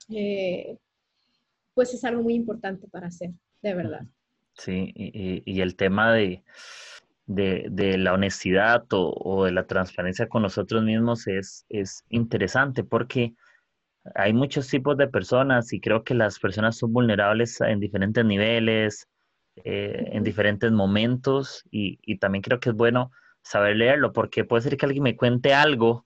[0.10, 0.78] eh,
[1.74, 4.02] pues es algo muy importante para hacer, de verdad.
[4.54, 6.44] Sí, y, el tema de,
[7.26, 13.34] de, la honestidad o, de la transparencia con nosotros mismos es, es interesante porque
[14.16, 19.08] hay muchos tipos de personas y creo que las personas son vulnerables en diferentes niveles,
[19.64, 23.12] eh, en diferentes momentos y, y también creo que es bueno
[23.50, 26.06] saber leerlo, porque puede ser que alguien me cuente algo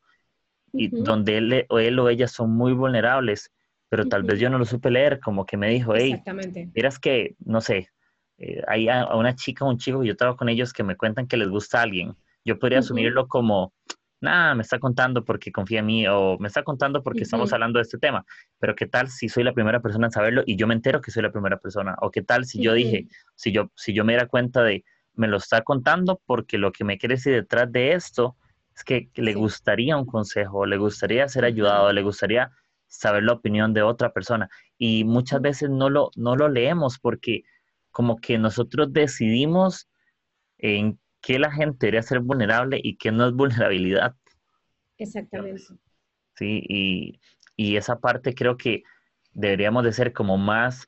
[0.72, 3.52] y donde él o, él o ella son muy vulnerables,
[3.90, 6.24] pero tal vez yo no lo supe leer, como que me dijo, hey,
[6.74, 7.90] miras que, no sé,
[8.38, 11.28] eh, hay a, una chica o un chico, yo trabajo con ellos que me cuentan
[11.28, 12.16] que les gusta a alguien.
[12.46, 13.74] Yo podría asumirlo como,
[14.22, 17.80] nada, me está contando porque confía en mí o me está contando porque estamos hablando
[17.80, 18.26] de este tema.
[18.58, 21.12] Pero qué tal si soy la primera persona en saberlo y yo me entero que
[21.12, 21.96] soy la primera persona?
[22.02, 25.28] O qué tal si yo dije, si yo, si yo me diera cuenta de, me
[25.28, 28.36] lo está contando porque lo que me quiere decir detrás de esto
[28.76, 32.52] es que, le gustaría un consejo, le gustaría ser ayudado, le gustaría
[32.88, 34.50] saber la opinión de otra persona.
[34.78, 37.44] Y muchas veces no lo, no lo leemos porque
[37.92, 39.88] como que nosotros decidimos
[40.58, 44.16] en qué la gente debería ser vulnerable y qué no es vulnerabilidad.
[44.98, 45.64] Exactamente.
[46.36, 47.20] Sí, y,
[47.56, 48.84] y esa parte creo que
[49.34, 50.88] deberíamos de ser como más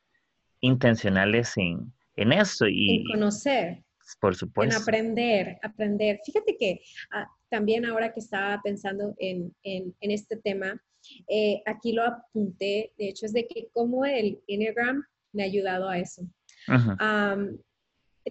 [0.62, 2.68] intencionales en, en eso.
[2.68, 3.85] Y, en conocer.
[4.20, 4.76] Por supuesto.
[4.76, 6.20] En aprender, aprender.
[6.26, 9.54] Fíjate que ah, también ahora que estaba pensando en,
[10.00, 10.82] este tema,
[11.28, 15.90] eh, aquí lo apunté, de hecho, es de que cómo el Enneagram me ha ayudado
[15.90, 16.24] a eso.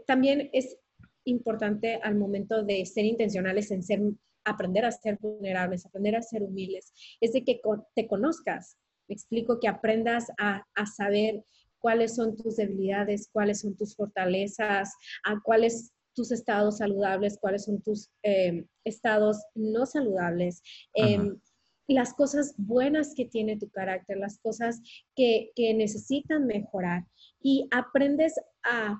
[0.06, 0.76] también es
[1.24, 4.00] importante al momento de ser intencionales en ser,
[4.44, 7.60] aprender a ser vulnerables, aprender a ser humildes, es de que
[7.94, 8.78] te conozcas.
[9.08, 11.44] Me explico que aprendas a, a saber
[11.84, 17.82] cuáles son tus debilidades, cuáles son tus fortalezas, a cuáles tus estados saludables, cuáles son
[17.82, 20.62] tus em, estados no saludables.
[20.94, 21.38] Em,
[21.86, 24.80] las cosas buenas que tiene tu carácter, las cosas
[25.14, 27.04] que, necesitan mejorar
[27.42, 28.98] y aprendes a,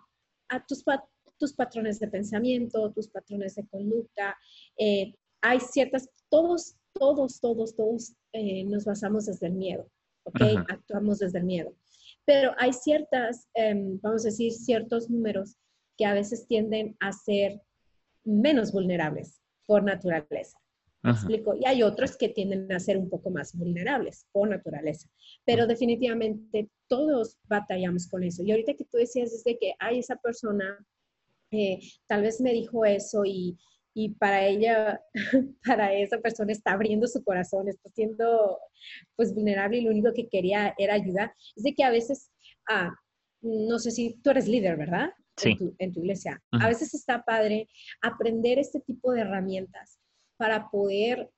[0.69, 0.85] tus,
[1.39, 4.37] tus patrones de pensamiento, tus patrones de conducta.
[4.77, 9.91] Eh, hay ciertas, todos, todos, todos, todos eh, nos basamos desde el miedo,
[10.25, 10.67] ¿ok?
[10.69, 11.75] Actuamos desde el miedo.
[12.25, 15.57] Pero hay ciertas, em, vamos a decir, ciertos números
[15.97, 17.61] que a veces tienden a ser
[18.25, 20.59] menos vulnerables por naturaleza.
[21.03, 21.55] ¿Me explico?
[21.55, 25.07] Y hay otros que tienden a ser un poco más vulnerables por naturaleza.
[25.45, 28.43] Pero definitivamente todos batallamos con eso.
[28.43, 30.79] Y ahorita que tú decías desde que hay esa persona,
[31.51, 33.59] eh, tal vez me dijo eso y,
[33.95, 35.01] y para ella,
[35.65, 38.59] para esa persona está abriendo su corazón, está siendo
[39.17, 41.33] pues vulnerable y lo único que quería era ayudar.
[41.57, 42.31] Es de que a veces
[42.69, 42.93] a,
[43.41, 45.11] no sé si tú eres líder, ¿verdad?
[45.37, 45.57] Sí.
[45.79, 46.43] En tu, iglesia.
[46.53, 47.69] A veces está padre
[48.03, 49.99] aprender este tipo de herramientas
[50.37, 51.31] para poder,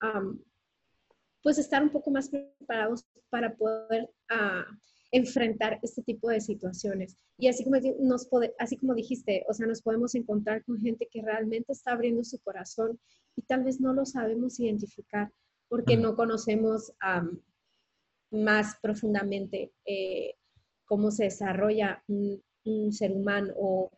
[1.42, 4.64] pues, estar un poco más preparados para poder uh,
[5.12, 7.16] enfrentar este tipo de situaciones.
[7.38, 11.22] Y así como, nos así como dijiste, o sea, nos podemos encontrar con gente que
[11.22, 12.98] realmente está abriendo su corazón
[13.36, 15.30] y tal vez no lo sabemos identificar
[15.68, 16.92] porque no conocemos
[18.30, 20.34] más profundamente eh,
[20.84, 22.42] cómo se desarrolla un,
[22.90, 23.92] ser humano o,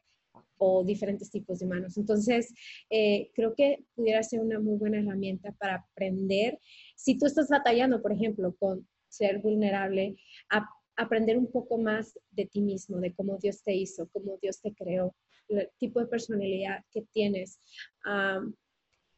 [0.59, 1.97] o, diferentes tipos de humanos.
[1.97, 2.53] Entonces,
[2.90, 6.59] eh, creo que pudiera ser una muy buena herramienta para aprender.
[6.97, 10.16] Si tú estás batallando, por ejemplo, con ser vulnerable,
[10.51, 10.68] a
[10.99, 14.75] aprender un poco más de ti mismo, de cómo Dios te hizo, cómo Dios te
[14.75, 15.15] creó,
[15.49, 17.61] el tipo de personalidad que tienes,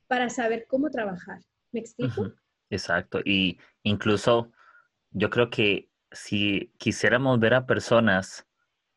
[0.06, 1.40] para saber cómo trabajar.
[1.72, 2.32] ¿Me explico?
[2.68, 3.20] Exacto.
[3.24, 4.52] Y incluso
[5.10, 8.46] yo creo que si quisiéramos ver a personas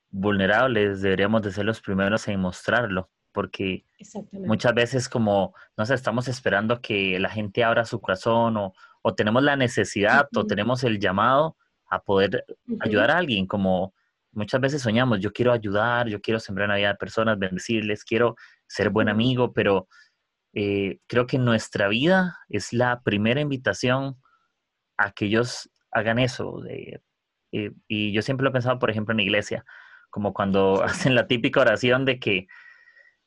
[0.10, 3.86] vulnerables, deberíamos de ser los primeros en mostrarlo, porque
[4.32, 9.16] muchas veces como, no sé, estamos esperando que la gente abra su corazón o, o
[9.16, 11.58] tenemos la necesidad o tenemos el llamado
[11.96, 12.46] a poder
[12.80, 13.94] ayudar a alguien, como
[14.32, 18.36] muchas veces soñamos, yo quiero ayudar, yo quiero sembrar la vida de personas, bendecirles, quiero
[18.68, 19.88] ser buen amigo, pero
[20.54, 24.18] eh, creo que nuestra vida es la primera invitación
[24.98, 26.62] a que ellos hagan eso.
[26.62, 27.02] De,
[27.52, 29.66] eh, y yo siempre lo he pensado, por ejemplo, en la iglesia,
[30.10, 32.48] como cuando hacen la típica oración de que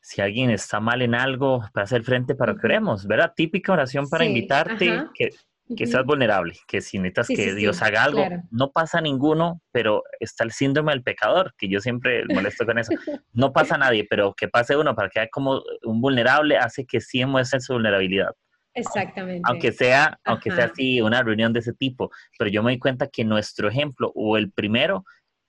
[0.00, 3.32] si alguien está mal en algo, para hacer frente para que oremos, ¿verdad?
[3.34, 5.30] Típica oración para invitarte, que
[5.74, 10.44] que seas vulnerable, que si necesitas que Dios haga algo, no pasa ninguno, pero está
[10.44, 12.92] el síndrome del pecador, que yo siempre molesto con eso.
[13.32, 17.00] No pasa nadie, pero que pase uno para que haya como un vulnerable hace que
[17.00, 18.30] sí muestre su vulnerabilidad.
[18.74, 19.42] Exactamente.
[19.44, 22.10] Aunque sea, aunque sea así, una reunión de ese tipo.
[22.38, 25.04] Pero yo me doy cuenta que nuestro ejemplo o el primero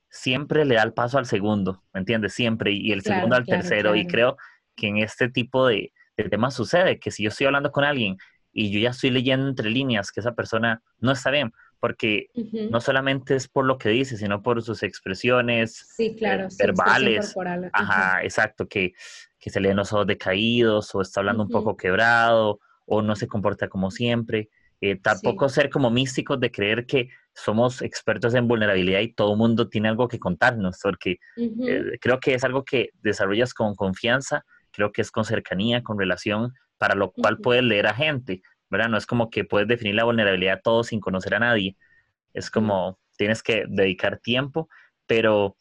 [0.09, 2.33] siempre le da el paso al segundo, ¿me entiendes?
[2.33, 3.95] Siempre, y el segundo al tercero.
[3.95, 4.37] Y creo
[4.75, 8.17] que en este tipo de, de temas sucede, que si yo estoy hablando con alguien
[8.59, 12.25] y yo ya estoy leyendo entre líneas que esa persona no está bien, porque
[12.71, 17.35] no solamente es por lo que dice, sino por sus expresiones sí, claro, eh, verbales.
[17.71, 18.93] Ajá, exacto, que,
[19.39, 23.27] que se leen los ojos decaídos o está hablando un poco quebrado o no se
[23.27, 24.49] comporta como siempre.
[24.81, 29.37] Eh, tampoco ser como místicos de creer que somos expertos en vulnerabilidad y todo el
[29.37, 34.43] mundo tiene algo que contarnos, porque eh, creo que es algo que desarrollas con confianza,
[34.71, 38.89] creo que es con cercanía, con relación, para lo cual puedes leer a gente, ¿verdad?
[38.89, 41.75] No es como que puedes definir la vulnerabilidad todo sin conocer a nadie.
[42.33, 44.69] Es como tienes que dedicar tiempo,
[45.05, 45.57] pero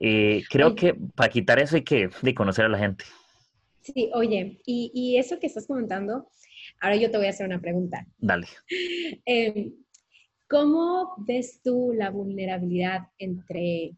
[0.00, 3.04] eh, creo que para quitar eso hay que de conocer a la gente.
[3.82, 6.28] Sí, oye, y, eso que estás comentando,
[6.80, 8.06] ahora yo te voy a hacer una pregunta.
[8.18, 8.46] Dale.
[9.24, 9.72] Em,
[10.48, 13.92] ¿Cómo ves tú la vulnerabilidad entre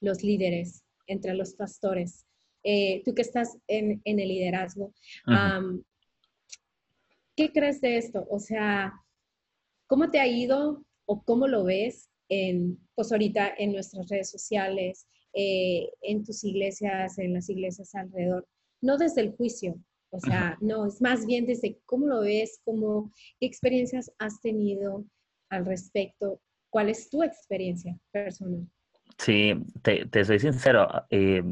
[0.00, 2.26] los líderes, entre los pastores?
[2.62, 4.92] Eh, tú que estás en, el liderazgo,
[7.36, 8.26] ¿qué crees de esto?
[8.30, 8.92] O sea,
[9.86, 15.06] ¿cómo te ha ido o cómo lo ves en, pues ahorita en nuestras redes sociales,
[15.32, 18.46] eh, en tus iglesias, en las iglesias alrededor?
[18.82, 19.78] No desde el juicio,
[20.10, 25.04] o sea, no, es más bien desde cómo lo ves, cómo, qué experiencias has tenido
[25.50, 28.68] al respecto, cuál es tu experiencia personal.
[29.18, 30.88] Sí, te, te soy sincero.
[31.10, 31.42] Eh,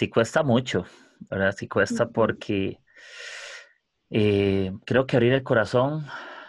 [0.00, 0.86] sí cuesta mucho,
[1.30, 1.54] ¿verdad?
[1.54, 2.80] Sí cuesta porque
[4.08, 6.06] eh, creo que abrir el corazón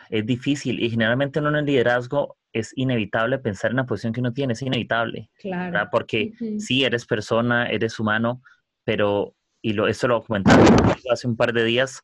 [0.09, 4.31] es difícil y generalmente en un liderazgo es inevitable pensar en la posición que uno
[4.31, 5.29] tiene, es inevitable.
[5.37, 5.73] Claro.
[5.73, 5.89] ¿verdad?
[5.91, 8.41] Porque sí, eres persona, eres humano,
[8.85, 10.63] pero, y lo, esto lo comentaba
[11.11, 12.01] hace un par de días,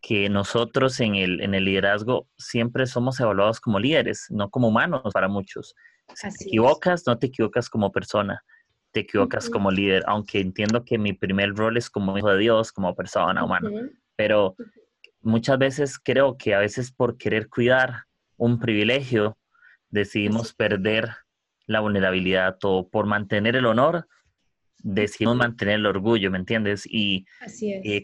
[0.00, 5.12] que nosotros en el, en el liderazgo siempre somos evaluados como líderes, no como humanos
[5.12, 5.74] para muchos.
[6.14, 8.42] Si te equivocas, no te equivocas como persona
[8.92, 12.72] te equivocas como líder, aunque entiendo que mi primer rol es como hijo de Dios,
[12.72, 13.70] como persona humana,
[14.16, 14.56] pero
[15.22, 18.04] muchas veces creo que a veces por querer cuidar
[18.36, 19.38] un privilegio
[19.90, 21.10] decidimos perder
[21.66, 24.06] la vulnerabilidad o por mantener el honor
[24.82, 26.86] decidimos mantener el orgullo, ¿me entiendes?
[26.86, 27.26] Y,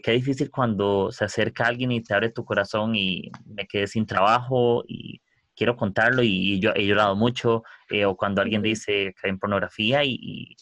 [0.03, 4.05] qué difícil cuando se acerca alguien y te abre tu corazón y me quedé sin
[4.05, 5.21] trabajo y
[5.55, 10.03] quiero contarlo y, yo he llorado mucho, eh, o cuando alguien dice que hay pornografía
[10.03, 10.55] y, y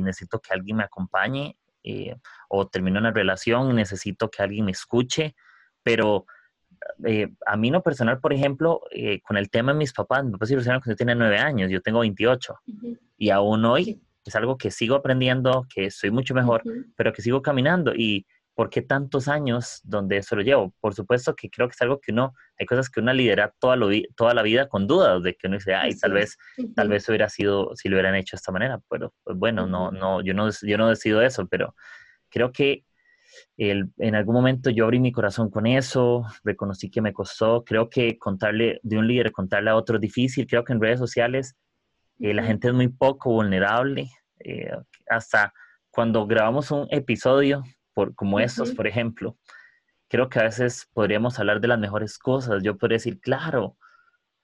[0.00, 2.16] necesito que alguien me acompañe eh,
[2.48, 5.34] o termino una relación y necesito que alguien me escuche,
[5.82, 6.26] pero
[7.04, 10.32] eh, a mí no personal, por ejemplo, eh, con el tema de mis papás, mis
[10.32, 12.54] papás se ilusionaron cuando yo tenía nueve años, yo tengo 28
[13.18, 16.62] y aún hoy es algo que sigo aprendiendo, que soy mucho mejor,
[16.96, 20.74] pero que sigo caminando y ¿por qué tantos años donde eso lo llevo?
[20.80, 23.76] Por supuesto que creo que es algo que uno, hay cosas que uno lidera toda,
[23.76, 26.36] lo, toda la vida con dudas, de que uno dice, ay, tal vez,
[26.74, 29.90] tal vez hubiera sido, si lo hubieran hecho de esta manera, pero pues, bueno, no,
[29.90, 31.74] no, yo no, yo no decido eso, pero
[32.28, 32.84] creo que
[33.56, 37.88] el, en algún momento yo abrí mi corazón con eso, reconocí que me costó, creo
[37.88, 41.54] que contarle de un líder, contarle a otro es difícil, creo que en redes sociales
[42.20, 44.70] eh, la gente es muy poco vulnerable, eh,
[45.08, 45.52] hasta
[45.90, 47.62] cuando grabamos un episodio
[47.94, 49.38] por, como estos, por ejemplo,
[50.08, 52.62] creo que a veces podríamos hablar de las mejores cosas.
[52.62, 53.76] Yo podría decir, claro,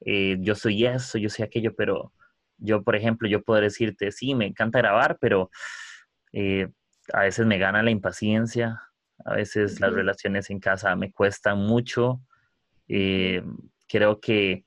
[0.01, 2.13] eh, yo soy eso, yo soy aquello, pero
[2.57, 5.51] yo, por ejemplo, yo puedo decirte, sí, me encanta grabar, pero
[6.33, 6.69] eh,
[7.13, 8.83] a veces me gana la impaciencia,
[9.25, 12.21] a veces las relaciones en casa me cuestan mucho.
[12.89, 13.43] Eh,
[13.89, 14.65] creo que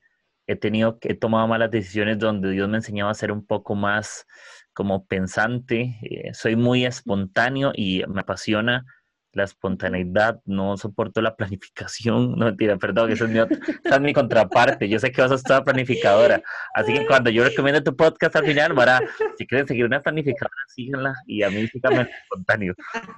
[0.47, 4.25] he tenido, he tomado malas decisiones donde Dios me enseñaba a ser un poco más
[4.73, 8.85] como pensante, eh, soy muy espontáneo y me apasiona
[9.33, 14.13] la espontaneidad, no soporto la planificación, no mentira, perdón, esa es mi, esa es mi
[14.13, 16.41] contraparte, yo sé que vas a estar planificadora,
[16.73, 19.01] así que cuando yo recomiendo tu podcast al final, para,
[19.37, 22.73] si quieren seguir una planificadora, síganla y a mí síganme espontáneo,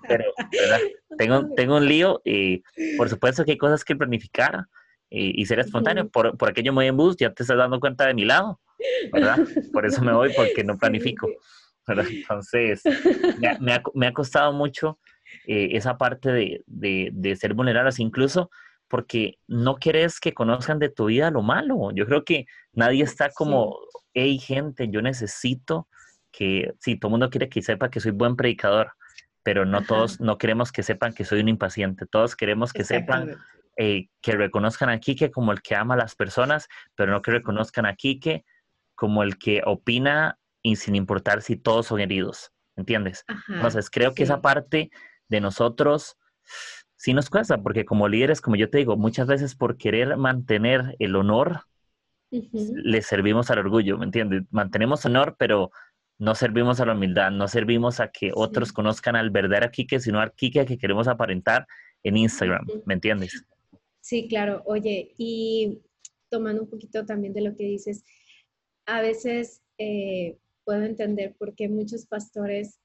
[0.07, 0.79] pero ¿verdad?
[1.17, 2.63] Tengo, tengo un lío y
[2.97, 4.65] por supuesto que hay cosas que planificar
[5.13, 7.79] y, y ser espontáneo, por, por aquello me voy en bus, ya te estás dando
[7.79, 8.59] cuenta de mi lado,
[9.11, 9.37] ¿verdad?
[9.71, 11.29] Por eso me voy, porque no planifico.
[11.87, 12.81] Entonces,
[13.59, 14.99] me ha, me, ha, costado mucho
[15.45, 18.49] eh, esa parte de, de, de, ser vulnerables, incluso
[18.87, 21.91] porque no quieres que conozcan de tu vida lo malo.
[21.93, 23.77] Yo creo que nadie está como,
[24.15, 25.87] hey gente, yo necesito
[26.31, 28.93] que, sí, todo el mundo quiere que sepa que soy buen predicador,
[29.43, 29.87] pero no Ajá.
[29.87, 33.35] todos, no queremos que sepan que soy un impaciente, todos queremos que sepan
[33.77, 37.31] eh, que reconozcan a Quique como el que ama a las personas, pero no que
[37.31, 38.45] reconozcan a Quique
[38.95, 43.23] como el que opina y sin importar si todos son heridos, ¿entiendes?
[43.27, 44.15] Ajá, Entonces, creo sí.
[44.15, 44.91] que esa parte
[45.27, 46.17] de nosotros
[46.95, 50.95] sí nos cuesta, porque como líderes, como yo te digo, muchas veces por querer mantener
[50.99, 51.61] el honor,
[52.31, 52.71] uh -huh.
[52.75, 54.43] le servimos al orgullo, ¿me entiendes?
[54.51, 55.71] Mantenemos honor, pero
[56.19, 58.31] no servimos a la humildad, no servimos a que sí.
[58.33, 61.67] otros conozcan al verdadero Quique, sino al Quique que queremos aparentar
[62.03, 62.65] en Instagram.
[62.85, 63.45] ¿me entiendes?
[64.03, 64.61] Sí, claro.
[64.65, 65.81] Oye, y
[66.29, 68.03] tomando un poquito también de lo que dices,
[68.85, 72.81] a veces eh, puedo entender por qué muchos pastores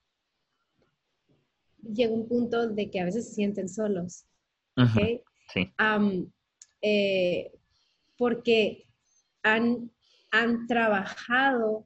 [1.83, 4.27] llega un punto de que a veces se sienten solos.
[4.77, 5.21] ¿okay?
[5.53, 5.73] Sí.
[5.81, 6.31] Um,
[6.83, 7.51] eh,
[8.17, 8.87] porque
[9.43, 9.91] han,
[10.31, 11.85] han trabajado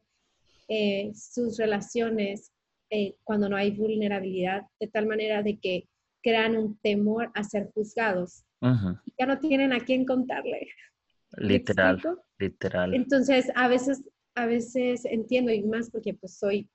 [0.68, 2.52] eh, sus relaciones
[2.90, 5.88] eh, cuando no hay vulnerabilidad, de tal manera de que
[6.22, 8.44] crean un temor a ser juzgados.
[8.62, 9.00] Uh -huh.
[9.04, 10.68] y ya no tienen a quién contarle.
[11.36, 12.00] Literal,
[12.38, 12.94] literal.
[12.94, 14.04] Entonces, a veces,
[14.36, 16.68] a veces entiendo, y más porque pues soy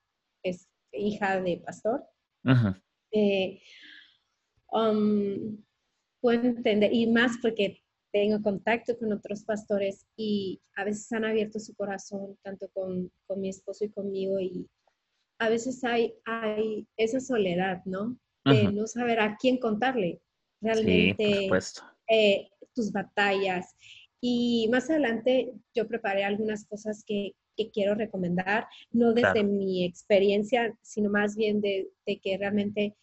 [0.43, 2.03] es, hija de pastor,
[2.43, 2.81] uh -huh.
[3.11, 3.61] eh,
[4.71, 5.63] um,
[6.19, 7.81] puedo entender, y más porque
[8.11, 13.39] tengo contacto con otros pastores y a veces han abierto su corazón, tanto con, con
[13.39, 14.67] mi esposo y conmigo, y
[15.39, 18.17] a veces hay, hay esa soledad, ¿no?
[18.43, 18.73] De uh -huh.
[18.73, 20.19] no saber a quién contarle
[20.61, 23.75] realmente sí, eh, tus batallas.
[24.21, 29.47] Y más adelante yo preparé algunas cosas que, que quiero recomendar, no desde claro.
[29.47, 32.95] mi experiencia, sino más bien de, de que realmente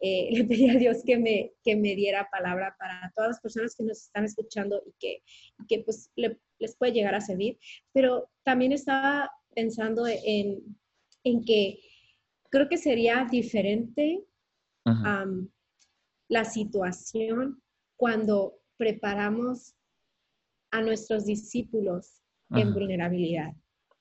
[0.00, 3.74] eh, le pedí a Dios que me, que me diera palabra para todas las personas
[3.74, 5.22] que nos están escuchando y que,
[5.58, 7.58] y que pues le, les puede llegar a servir.
[7.92, 10.76] Pero también estaba pensando en,
[11.24, 11.78] en que
[12.50, 14.24] creo que sería diferente
[14.84, 15.48] um,
[16.32, 17.62] la situación
[17.98, 19.74] cuando preparamos
[20.70, 22.22] a nuestros discípulos
[22.52, 23.52] en vulnerabilidad.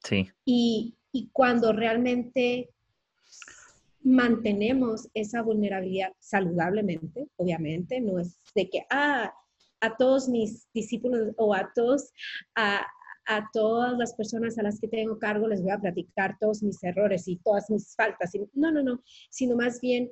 [0.06, 0.30] Sí.
[0.46, 2.70] Y, y, cuando realmente
[4.02, 9.34] mantenemos esa vulnerabilidad saludablemente, obviamente, no es de que, ah,
[9.82, 12.14] a todos mis discípulos o a todos,
[12.56, 12.86] a,
[13.26, 16.82] a todas las personas a las que tengo cargo les voy a platicar todos mis
[16.82, 18.32] errores y todas mis faltas.
[18.54, 20.12] No, no, no, sino más bien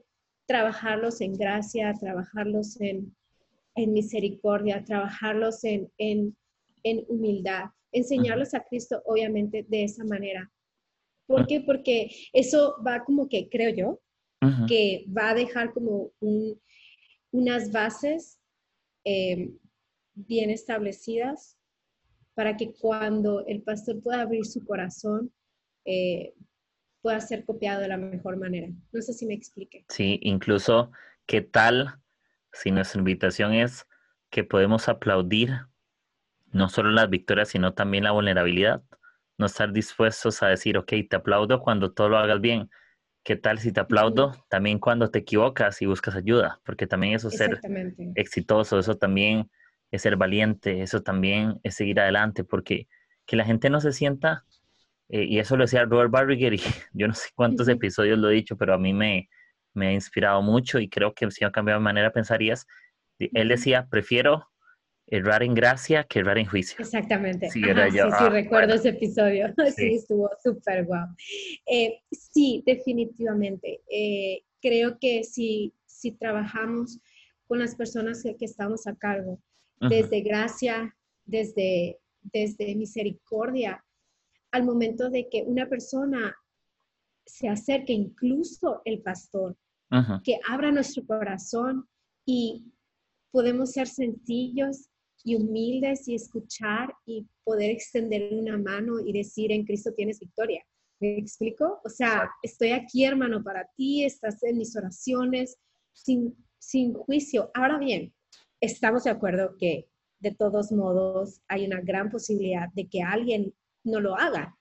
[0.50, 3.16] trabajarlos en gracia, trabajarlos en,
[3.76, 6.36] en misericordia, trabajarlos en, en,
[6.82, 10.52] en humildad, enseñarlos a Cristo, obviamente, de esa manera.
[11.28, 11.62] ¿Por qué?
[11.62, 14.00] Porque eso va como que, creo yo,
[14.68, 16.60] que va a dejar como un,
[17.32, 18.40] unas bases
[19.06, 19.52] eh,
[20.16, 21.58] bien establecidas
[22.34, 25.32] para que cuando el pastor pueda abrir su corazón,
[25.86, 26.34] eh,
[27.02, 28.68] pueda ser copiado de la mejor manera.
[28.92, 29.86] No sé si me explique.
[29.90, 30.92] Sí, incluso,
[31.26, 32.00] ¿qué tal
[32.52, 33.88] si nuestra invitación es
[34.30, 35.52] que podemos aplaudir
[36.52, 38.84] no solo las victorias, sino también la vulnerabilidad?
[39.38, 42.70] No estar dispuestos a decir, ok, te aplaudo cuando todo lo hagas bien,
[43.24, 46.62] ¿Qué tal si te aplaudo también cuando te equivocas y buscas ayuda?
[46.66, 47.60] Porque también eso es ser
[48.16, 49.52] exitoso, eso también
[49.92, 52.88] es ser valiente, eso también es seguir adelante, porque
[53.26, 54.46] que la gente no se sienta,
[55.10, 56.58] eh, y eso lo decía Robert Barriger, y
[56.94, 59.30] yo no sé cuántos episodios lo he dicho, pero a mí me,
[59.74, 62.52] me ha inspirado mucho y creo que si ha cambiado mi manera de pensar, y
[62.52, 62.66] es,
[63.20, 64.48] él decía, prefiero
[65.12, 66.78] errar en gracia que errar en juicio.
[66.80, 67.50] Exactamente.
[67.50, 69.54] Sí, sí, sí, ah, recuerdo ese episodio.
[69.76, 71.08] Sí, estuvo súper guau.
[71.66, 73.82] Eh, sí, definitivamente.
[73.92, 77.00] Eh, creo que si, si trabajamos
[77.48, 79.42] con las personas que, estamos a cargo,
[79.82, 80.96] desde gracia,
[81.26, 83.84] desde, desde misericordia,
[84.52, 86.36] al momento de que una persona
[87.26, 89.56] se acerque, incluso el pastor,
[90.24, 91.88] que abra nuestro corazón
[92.26, 92.64] y
[93.32, 94.90] podemos ser sencillos
[95.24, 100.64] y humildes y escuchar y poder extender una mano y decir en Cristo tienes victoria.
[101.00, 101.80] ¿Me explico?
[101.84, 105.58] O sea, estoy aquí, hermano, para ti, estás en mis oraciones,
[105.94, 107.50] sin, sin juicio.
[107.54, 108.14] Ahora bien,
[108.62, 109.90] estamos de acuerdo que
[110.20, 113.54] de todos modos hay una gran posibilidad de que alguien
[113.84, 114.56] no lo haga.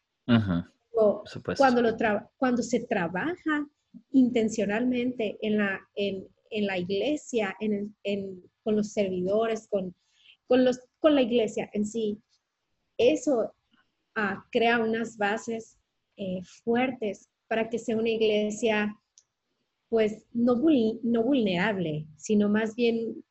[1.56, 1.96] cuando, lo
[2.36, 3.66] cuando se trabaja
[4.12, 9.94] intencionalmente en la, en, en la iglesia, en, en, con los servidores, con
[10.48, 12.20] con, los, con la iglesia en sí.
[12.96, 13.54] Eso
[14.16, 15.78] ah, crea unas bases
[16.16, 18.98] eh, fuertes para que sea una iglesia,
[19.88, 20.56] pues, no,
[21.02, 23.24] no vulnerable, sino más bien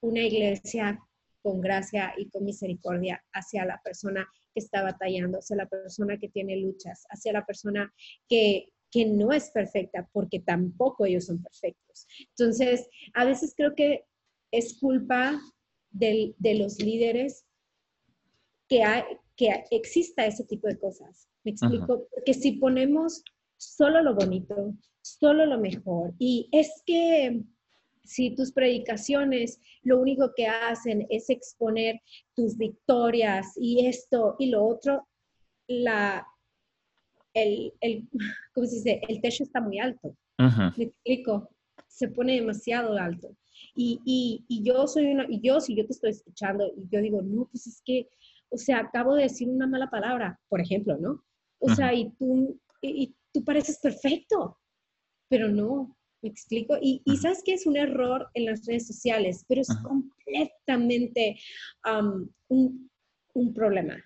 [0.00, 0.98] una iglesia
[1.42, 6.30] con gracia y con misericordia hacia la persona que está batallando, hacia la persona que
[6.30, 7.92] tiene luchas, hacia la persona
[8.26, 12.06] que, que no es perfecta, porque tampoco ellos son perfectos.
[12.30, 14.06] Entonces, a veces creo que
[14.50, 15.38] es culpa
[15.90, 17.44] de, los líderes
[18.66, 19.02] que, hay,
[19.36, 21.28] que exista ese tipo de cosas.
[21.44, 23.22] Me explico, que si ponemos
[23.58, 27.44] solo lo bonito, solo lo mejor, y es que
[28.06, 32.00] si tus predicaciones lo único que hacen es exponer
[32.34, 35.06] tus victorias y esto y lo otro,
[35.68, 36.26] la,
[37.34, 38.08] el, el,
[38.54, 39.00] ¿cómo se dice?
[39.08, 40.16] El techo está muy alto.
[40.38, 41.50] Me explico,
[41.88, 43.34] se pone demasiado alto.
[43.74, 44.00] Y,
[44.48, 47.46] y, yo soy una, y yo si yo te estoy escuchando y yo digo, no,
[47.46, 48.08] pues es que,
[48.50, 51.22] o sea, acabo de decir una mala palabra, por ejemplo, ¿no?
[51.58, 54.58] O sea, y tú, y, tú pareces perfecto,
[55.28, 55.95] pero no,
[56.26, 56.76] me explico.
[56.80, 61.38] Y, y, sabes que es un error en las redes sociales, pero es completamente
[62.48, 62.90] un,
[63.34, 63.96] un, problema.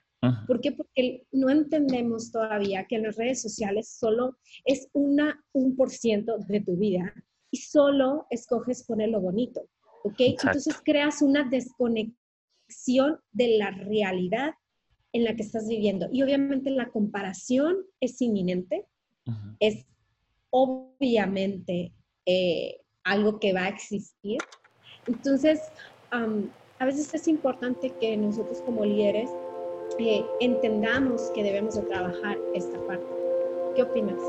[0.46, 0.72] ¿Por qué?
[0.72, 6.36] Porque no entendemos todavía que en las redes sociales solo es una, un por ciento
[6.46, 7.14] de tu vida
[7.50, 9.62] y solo escoges poner lo bonito,
[10.04, 10.16] ¿ok?
[10.18, 14.52] Entonces creas una desconexión de la realidad
[15.12, 16.08] en la que estás viviendo.
[16.12, 18.86] Y obviamente la comparación es inminente,
[19.58, 19.86] es
[20.50, 21.94] obviamente
[22.26, 24.38] eh, algo que va a existir.
[25.06, 25.60] Entonces,
[26.10, 29.30] a veces es importante que nosotros como líderes
[29.98, 33.06] eh, entendamos que debemos de trabajar esta parte.
[33.74, 34.20] ¿Qué opinas?